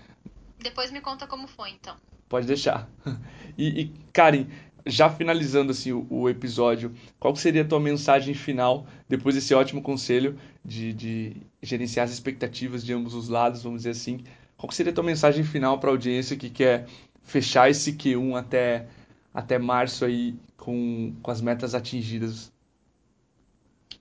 Depois 0.63 0.91
me 0.91 1.01
conta 1.01 1.27
como 1.27 1.47
foi, 1.47 1.71
então. 1.71 1.97
Pode 2.29 2.47
deixar. 2.47 2.89
E, 3.59 3.83
e 3.83 3.89
Karen, 4.15 4.47
já 4.87 5.11
finalizando 5.11 5.73
assim 5.73 5.93
o, 5.93 6.07
o, 6.09 6.27
episódio, 6.27 6.95
qual 7.21 7.37
seria 7.37 7.61
a 7.61 7.65
tua 7.67 7.79
mensagem 7.79 8.33
final 8.33 8.87
depois 9.07 9.35
desse 9.35 9.53
ótimo 9.55 9.83
conselho 9.83 10.39
de, 10.65 10.95
de 10.95 11.37
gerenciar 11.63 12.05
as 12.05 12.13
expectativas 12.13 12.83
de 12.83 12.95
ambos 12.95 13.13
os 13.13 13.29
lados, 13.29 13.63
vamos 13.63 13.81
dizer 13.81 13.91
assim? 13.91 14.25
Qual 14.57 14.71
seria 14.73 14.91
a 14.91 14.95
tua 14.95 15.05
mensagem 15.05 15.45
final 15.45 15.79
para 15.79 15.91
a 15.91 15.93
audiência 15.93 16.35
que 16.35 16.49
quer 16.49 16.87
fechar 17.23 17.71
esse 17.71 17.93
Q1 17.93 18.39
até, 18.39 18.87
até 19.35 19.59
março 19.59 20.05
aí 20.05 20.35
com, 20.57 21.15
com 21.23 21.31
as 21.31 21.43
metas 21.43 21.75
atingidas? 21.75 22.51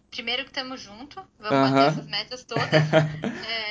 Primeiro 0.10 0.44
que 0.44 0.50
estamos 0.50 0.82
juntos, 0.82 1.24
vamos 1.40 1.70
uh 1.70 1.74
-huh. 1.74 1.76
bater 1.76 1.88
essas 1.92 2.08
metas 2.08 2.44
todas. 2.44 2.64
é, 2.74 3.71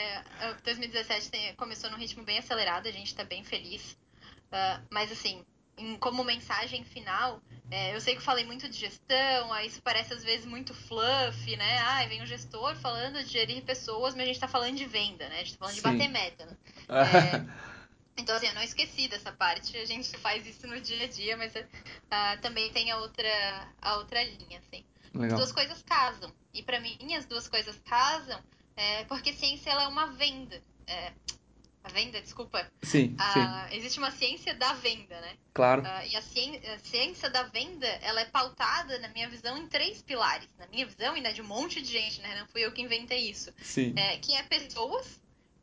2017 0.64 1.30
tem, 1.30 1.54
começou 1.54 1.90
num 1.90 1.96
ritmo 1.96 2.22
bem 2.22 2.38
acelerado, 2.38 2.86
a 2.86 2.92
gente 2.92 3.08
está 3.08 3.24
bem 3.24 3.44
feliz. 3.44 3.96
Uh, 4.52 4.82
mas 4.90 5.12
assim, 5.12 5.44
em, 5.76 5.96
como 5.96 6.22
mensagem 6.24 6.84
final, 6.84 7.40
é, 7.70 7.94
eu 7.94 8.00
sei 8.00 8.14
que 8.14 8.20
eu 8.20 8.24
falei 8.24 8.44
muito 8.44 8.68
de 8.68 8.76
gestão, 8.76 9.52
aí 9.52 9.66
isso 9.66 9.80
parece 9.82 10.12
às 10.12 10.22
vezes 10.22 10.44
muito 10.44 10.74
fluff, 10.74 11.56
né? 11.56 11.78
Ah, 11.78 12.06
vem 12.06 12.22
um 12.22 12.26
gestor 12.26 12.74
falando 12.76 13.22
de 13.22 13.30
gerir 13.30 13.62
pessoas, 13.62 14.14
mas 14.14 14.24
a 14.24 14.26
gente 14.26 14.36
está 14.36 14.48
falando 14.48 14.76
de 14.76 14.86
venda, 14.86 15.28
né? 15.28 15.36
A 15.36 15.38
gente 15.38 15.52
está 15.52 15.58
falando 15.58 15.74
Sim. 15.74 15.80
de 15.80 15.98
bater 15.98 16.08
meta. 16.08 16.46
Né? 16.46 16.56
É, 18.16 18.22
então, 18.22 18.36
assim, 18.36 18.48
eu 18.48 18.54
não 18.54 18.62
esqueci 18.62 19.08
dessa 19.08 19.32
parte, 19.32 19.74
a 19.78 19.84
gente 19.86 20.14
faz 20.18 20.46
isso 20.46 20.66
no 20.66 20.78
dia 20.78 21.04
a 21.04 21.08
dia, 21.08 21.38
mas 21.38 21.54
uh, 21.54 22.40
também 22.42 22.70
tem 22.70 22.90
a 22.90 22.98
outra, 22.98 23.68
a 23.80 23.96
outra 23.96 24.22
linha, 24.22 24.58
assim. 24.58 24.84
Legal. 25.14 25.28
As 25.28 25.34
duas 25.34 25.52
coisas 25.52 25.82
casam. 25.82 26.30
E 26.52 26.62
para 26.62 26.80
mim, 26.80 27.14
as 27.14 27.24
duas 27.24 27.48
coisas 27.48 27.78
casam 27.78 28.38
é, 28.76 29.04
porque 29.04 29.32
ciência 29.32 29.70
ela 29.70 29.84
é 29.84 29.88
uma 29.88 30.06
venda. 30.06 30.62
É, 30.86 31.12
a 31.82 31.88
venda, 31.88 32.20
desculpa. 32.20 32.70
Sim, 32.82 33.16
a, 33.18 33.68
sim. 33.68 33.76
Existe 33.76 33.98
uma 33.98 34.10
ciência 34.10 34.54
da 34.54 34.74
venda, 34.74 35.18
né? 35.20 35.34
Claro. 35.54 35.82
Uh, 35.82 36.06
e 36.10 36.16
a 36.16 36.22
ciência, 36.22 36.74
a 36.74 36.78
ciência, 36.78 37.30
da 37.30 37.44
venda, 37.44 37.86
ela 38.02 38.20
é 38.20 38.26
pautada, 38.26 38.98
na 38.98 39.08
minha 39.08 39.28
visão, 39.28 39.56
em 39.56 39.66
três 39.66 40.02
pilares. 40.02 40.48
Na 40.58 40.66
minha 40.66 40.84
visão 40.86 41.16
e 41.16 41.20
na 41.20 41.32
de 41.32 41.40
um 41.40 41.46
monte 41.46 41.80
de 41.80 41.90
gente, 41.90 42.20
né? 42.20 42.38
Não 42.38 42.46
fui 42.48 42.64
eu 42.64 42.72
que 42.72 42.82
inventei 42.82 43.30
isso. 43.30 43.52
Sim. 43.62 43.94
É, 43.96 44.18
que 44.18 44.34
é 44.34 44.42
pessoas. 44.42 45.20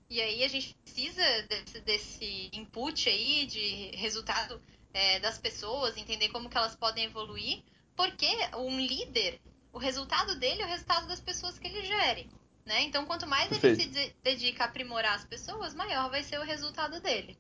E 0.10 0.20
aí 0.22 0.44
a 0.44 0.48
gente 0.48 0.76
precisa 0.84 1.24
desse, 1.44 1.82
desse 1.82 2.50
input 2.54 3.10
aí 3.10 3.46
de 3.46 3.96
resultado 3.96 4.60
é, 4.94 5.20
das 5.20 5.38
pessoas, 5.38 5.98
entender 5.98 6.30
como 6.30 6.50
que 6.50 6.58
elas 6.58 6.76
podem 6.76 7.06
evoluir. 7.06 7.62
Porque 7.96 8.28
um 8.56 8.80
líder, 8.80 9.40
o 9.72 9.78
resultado 9.78 10.36
dele 10.40 10.62
é 10.62 10.66
o 10.66 10.70
resultado 10.70 11.08
das 11.08 11.20
pessoas 11.20 11.60
que 11.60 11.68
ele 11.68 11.86
gere. 11.86 12.30
Né? 12.68 12.82
Então, 12.82 13.06
quanto 13.06 13.26
mais 13.26 13.48
Perfeito. 13.48 13.80
ele 13.80 13.94
se 13.94 14.16
dedica 14.22 14.66
a 14.66 14.68
aprimorar 14.68 15.16
as 15.16 15.24
pessoas, 15.24 15.74
maior 15.74 16.10
vai 16.10 16.22
ser 16.22 16.38
o 16.38 16.44
resultado 16.44 17.00
dele. 17.00 17.38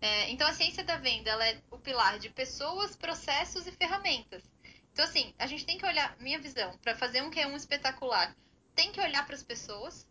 É, 0.00 0.30
então, 0.30 0.48
a 0.48 0.54
ciência 0.54 0.82
da 0.82 0.96
venda 0.96 1.28
ela 1.28 1.46
é 1.46 1.60
o 1.70 1.76
pilar 1.76 2.18
de 2.18 2.30
pessoas, 2.30 2.96
processos 2.96 3.66
e 3.66 3.72
ferramentas. 3.72 4.42
Então, 4.90 5.04
assim, 5.04 5.34
a 5.38 5.46
gente 5.46 5.66
tem 5.66 5.76
que 5.76 5.84
olhar, 5.84 6.16
minha 6.18 6.38
visão, 6.38 6.74
para 6.78 6.96
fazer 6.96 7.20
um 7.20 7.30
Q1 7.30 7.54
espetacular, 7.54 8.34
tem 8.74 8.90
que 8.90 9.00
olhar 9.00 9.26
para 9.26 9.34
as 9.34 9.42
pessoas, 9.42 10.08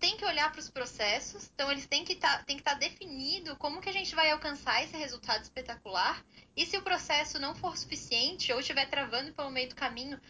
tem 0.00 0.16
que 0.16 0.24
olhar 0.24 0.50
para 0.50 0.60
os 0.60 0.68
processos, 0.68 1.48
então 1.54 1.70
eles 1.70 1.86
têm 1.86 2.04
que 2.04 2.16
tá, 2.16 2.44
estar 2.48 2.72
tá 2.72 2.74
definido 2.74 3.54
como 3.54 3.80
que 3.80 3.88
a 3.88 3.92
gente 3.92 4.16
vai 4.16 4.32
alcançar 4.32 4.82
esse 4.82 4.96
resultado 4.96 5.44
espetacular. 5.44 6.24
E 6.56 6.66
se 6.66 6.76
o 6.76 6.82
processo 6.82 7.38
não 7.38 7.54
for 7.54 7.78
suficiente 7.78 8.52
ou 8.52 8.58
estiver 8.58 8.86
travando 8.86 9.32
pelo 9.32 9.50
meio 9.50 9.68
do 9.68 9.76
caminho, 9.76 10.20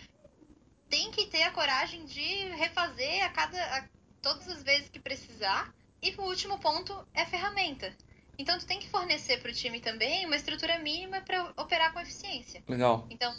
tem 0.89 1.11
que 1.11 1.27
ter 1.27 1.43
a 1.43 1.51
coragem 1.51 2.05
de 2.05 2.49
refazer 2.51 3.25
a 3.25 3.29
cada 3.31 3.59
a, 3.77 3.89
todas 4.23 4.49
as 4.49 4.63
vezes 4.63 4.89
que 4.89 4.99
precisar. 4.99 5.75
E 6.03 6.15
o 6.17 6.23
último 6.23 6.59
ponto 6.59 7.07
é 7.15 7.25
ferramenta. 7.25 7.95
Então 8.39 8.59
tu 8.59 8.67
tem 8.67 8.79
que 8.79 8.89
fornecer 8.89 9.41
para 9.41 9.51
o 9.51 9.55
time 9.55 9.81
também 9.81 10.27
uma 10.27 10.37
estrutura 10.37 10.79
mínima 10.79 11.21
para 11.23 11.53
operar 11.57 11.93
com 11.93 12.01
eficiência. 12.01 12.63
Legal. 12.69 13.07
Então 13.11 13.35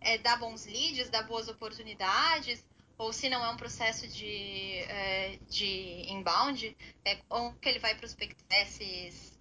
é 0.00 0.16
dar 0.18 0.38
bons 0.38 0.64
leads, 0.66 1.10
dar 1.10 1.24
boas 1.24 1.48
oportunidades, 1.48 2.64
ou 2.96 3.12
se 3.12 3.28
não 3.28 3.44
é 3.44 3.50
um 3.50 3.56
processo 3.56 4.06
de, 4.08 4.78
é, 4.80 5.38
de 5.48 6.04
inbound, 6.10 6.76
é 7.04 7.16
como 7.28 7.54
que 7.54 7.68
ele 7.68 7.78
vai 7.78 7.94
prospectar 7.94 8.58
esses, 8.60 9.38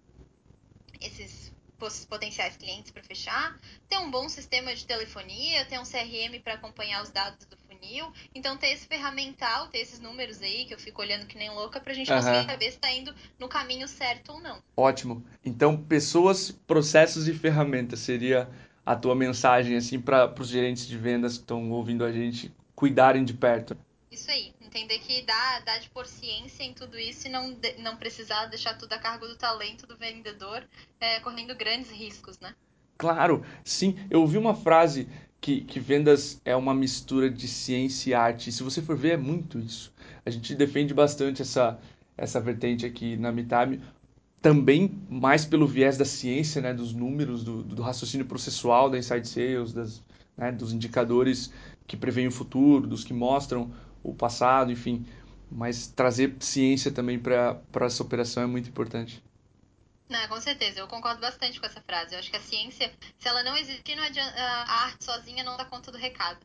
esses 0.99 1.53
potenciais 2.05 2.55
clientes 2.57 2.91
para 2.91 3.01
fechar, 3.01 3.57
ter 3.87 3.97
um 3.97 4.11
bom 4.11 4.27
sistema 4.29 4.75
de 4.75 4.85
telefonia, 4.85 5.65
ter 5.65 5.79
um 5.79 5.83
CRM 5.83 6.39
para 6.43 6.53
acompanhar 6.55 7.01
os 7.01 7.09
dados 7.09 7.45
do 7.45 7.57
funil. 7.57 8.11
Então, 8.35 8.57
ter 8.57 8.67
esse 8.67 8.85
ferramental, 8.85 9.67
ter 9.67 9.79
esses 9.79 9.99
números 9.99 10.41
aí, 10.41 10.65
que 10.65 10.73
eu 10.73 10.79
fico 10.79 11.01
olhando 11.01 11.25
que 11.25 11.37
nem 11.37 11.49
louca, 11.49 11.79
para 11.79 11.91
a 11.91 11.95
gente 11.95 12.11
conseguir 12.11 12.45
saber 12.45 12.65
se 12.65 12.77
está 12.77 12.91
indo 12.91 13.13
no 13.39 13.47
caminho 13.47 13.87
certo 13.87 14.33
ou 14.33 14.41
não. 14.41 14.61
Ótimo. 14.75 15.25
Então, 15.43 15.77
pessoas, 15.77 16.51
processos 16.51 17.27
e 17.27 17.33
ferramentas 17.33 17.99
seria 17.99 18.49
a 18.85 18.95
tua 18.95 19.15
mensagem 19.15 19.75
assim 19.75 19.99
para 19.99 20.33
os 20.39 20.47
gerentes 20.47 20.87
de 20.87 20.97
vendas 20.97 21.37
que 21.37 21.43
estão 21.43 21.69
ouvindo 21.71 22.03
a 22.03 22.11
gente 22.11 22.53
cuidarem 22.75 23.23
de 23.23 23.33
perto. 23.33 23.77
Isso 24.11 24.29
aí 24.31 24.53
entender 24.69 24.99
que 24.99 25.23
dá, 25.23 25.59
dá 25.65 25.77
de 25.79 25.89
pôr 25.89 26.05
ciência 26.05 26.63
em 26.63 26.73
tudo 26.73 26.97
isso 26.97 27.27
e 27.27 27.31
não, 27.31 27.57
não 27.79 27.97
precisar 27.97 28.45
deixar 28.45 28.77
tudo 28.77 28.93
a 28.93 28.99
cargo 28.99 29.27
do 29.27 29.35
talento 29.35 29.87
do 29.87 29.97
vendedor, 29.97 30.63
é, 30.99 31.19
correndo 31.19 31.55
grandes 31.55 31.89
riscos, 31.89 32.39
né? 32.39 32.53
Claro, 32.97 33.43
sim. 33.63 33.97
Eu 34.09 34.21
ouvi 34.21 34.37
uma 34.37 34.53
frase 34.53 35.09
que, 35.41 35.61
que 35.61 35.79
vendas 35.79 36.39
é 36.45 36.55
uma 36.55 36.73
mistura 36.73 37.29
de 37.29 37.47
ciência 37.47 38.11
e 38.11 38.13
arte. 38.13 38.51
Se 38.51 38.61
você 38.61 38.81
for 38.81 38.95
ver, 38.95 39.13
é 39.13 39.17
muito 39.17 39.57
isso. 39.57 39.91
A 40.25 40.29
gente 40.29 40.53
defende 40.53 40.93
bastante 40.93 41.41
essa, 41.41 41.79
essa 42.15 42.39
vertente 42.39 42.85
aqui 42.85 43.17
na 43.17 43.31
Mitime, 43.31 43.81
também 44.41 45.01
mais 45.09 45.45
pelo 45.45 45.65
viés 45.65 45.97
da 45.97 46.05
ciência, 46.05 46.61
né, 46.61 46.73
dos 46.73 46.93
números, 46.93 47.43
do, 47.43 47.63
do 47.63 47.81
raciocínio 47.81 48.25
processual 48.25 48.89
da 48.89 48.97
Inside 48.97 49.27
Sales, 49.27 49.73
das, 49.73 50.03
né, 50.37 50.51
dos 50.51 50.71
indicadores 50.71 51.51
que 51.87 51.97
preveem 51.97 52.27
o 52.27 52.31
futuro, 52.31 52.85
dos 52.85 53.03
que 53.03 53.13
mostram 53.13 53.71
o 54.03 54.13
passado, 54.13 54.71
enfim. 54.71 55.05
Mas 55.51 55.87
trazer 55.87 56.35
ciência 56.39 56.91
também 56.91 57.17
para 57.17 57.61
essa 57.81 58.03
operação 58.03 58.43
é 58.43 58.45
muito 58.45 58.69
importante. 58.69 59.23
Não, 60.07 60.27
com 60.27 60.41
certeza, 60.41 60.79
eu 60.79 60.87
concordo 60.87 61.21
bastante 61.21 61.59
com 61.59 61.65
essa 61.65 61.81
frase. 61.81 62.13
Eu 62.13 62.19
acho 62.19 62.31
que 62.31 62.37
a 62.37 62.41
ciência, 62.41 62.91
se 63.17 63.27
ela 63.27 63.43
não 63.43 63.55
existir, 63.55 63.95
não 63.95 64.03
adianta, 64.03 64.33
a 64.35 64.85
arte 64.85 65.03
sozinha 65.03 65.43
não 65.43 65.55
dá 65.55 65.65
conta 65.65 65.91
do 65.91 65.97
recado. 65.97 66.39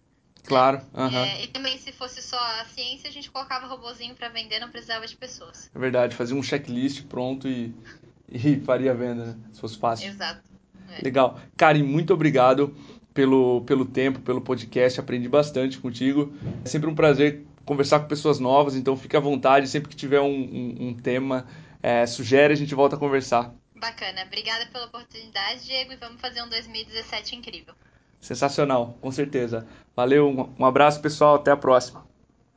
Claro. 0.47 0.83
É, 0.95 1.45
e 1.45 1.49
também, 1.49 1.79
se 1.79 1.91
fosse 1.91 2.21
só 2.21 2.39
a 2.61 2.67
ciência, 2.67 3.09
a 3.09 3.13
gente 3.13 3.31
colocava 3.31 3.67
robozinho 3.67 4.15
para 4.15 4.29
vender, 4.29 4.61
não 4.61 4.71
precisava 4.71 5.07
de 5.07 5.17
pessoas. 5.17 5.71
É 5.75 5.79
verdade, 5.79 6.15
fazia 6.15 6.37
um 6.37 6.43
checklist 6.43 7.05
pronto 7.05 7.49
e, 7.49 7.75
e 8.29 8.61
faria 8.61 8.91
a 8.91 8.95
venda, 8.95 9.25
né? 9.27 9.37
Se 9.55 9.61
fosse 9.61 9.79
fácil. 9.79 10.09
Exato. 10.09 10.43
É. 10.91 11.03
Legal. 11.03 11.41
Karen, 11.57 11.83
muito 11.83 12.13
obrigado 12.13 12.77
pelo, 13.15 13.63
pelo 13.63 13.87
tempo, 13.87 14.21
pelo 14.21 14.41
podcast. 14.41 15.01
Aprendi 15.01 15.29
bastante 15.29 15.79
contigo. 15.79 16.35
É 16.65 16.69
sempre 16.69 16.91
um 16.91 16.95
prazer 16.95 17.47
conversar 17.65 18.01
com 18.01 18.09
pessoas 18.09 18.39
novas, 18.39 18.77
então 18.77 18.97
fique 18.97 19.17
à 19.17 19.21
vontade. 19.21 19.69
Sempre 19.69 19.89
que 19.89 19.97
tiver 19.97 20.21
um, 20.21 20.27
um, 20.27 20.89
um 20.89 20.95
tema, 20.95 21.47
é, 21.83 22.05
sugere, 22.05 22.53
a 22.53 22.57
gente 22.57 22.75
volta 22.75 22.97
a 22.97 22.99
conversar. 22.99 23.55
Bacana. 23.77 24.25
Obrigada 24.27 24.67
pela 24.67 24.87
oportunidade, 24.87 25.65
Diego, 25.65 25.93
e 25.93 25.97
vamos 25.97 26.21
fazer 26.21 26.43
um 26.43 26.49
2017 26.49 27.37
incrível. 27.37 27.75
Sensacional, 28.21 28.99
com 29.01 29.11
certeza. 29.11 29.67
Valeu, 29.95 30.51
um 30.59 30.65
abraço, 30.65 31.01
pessoal. 31.01 31.37
Até 31.37 31.51
a 31.51 31.57
próxima. 31.57 32.14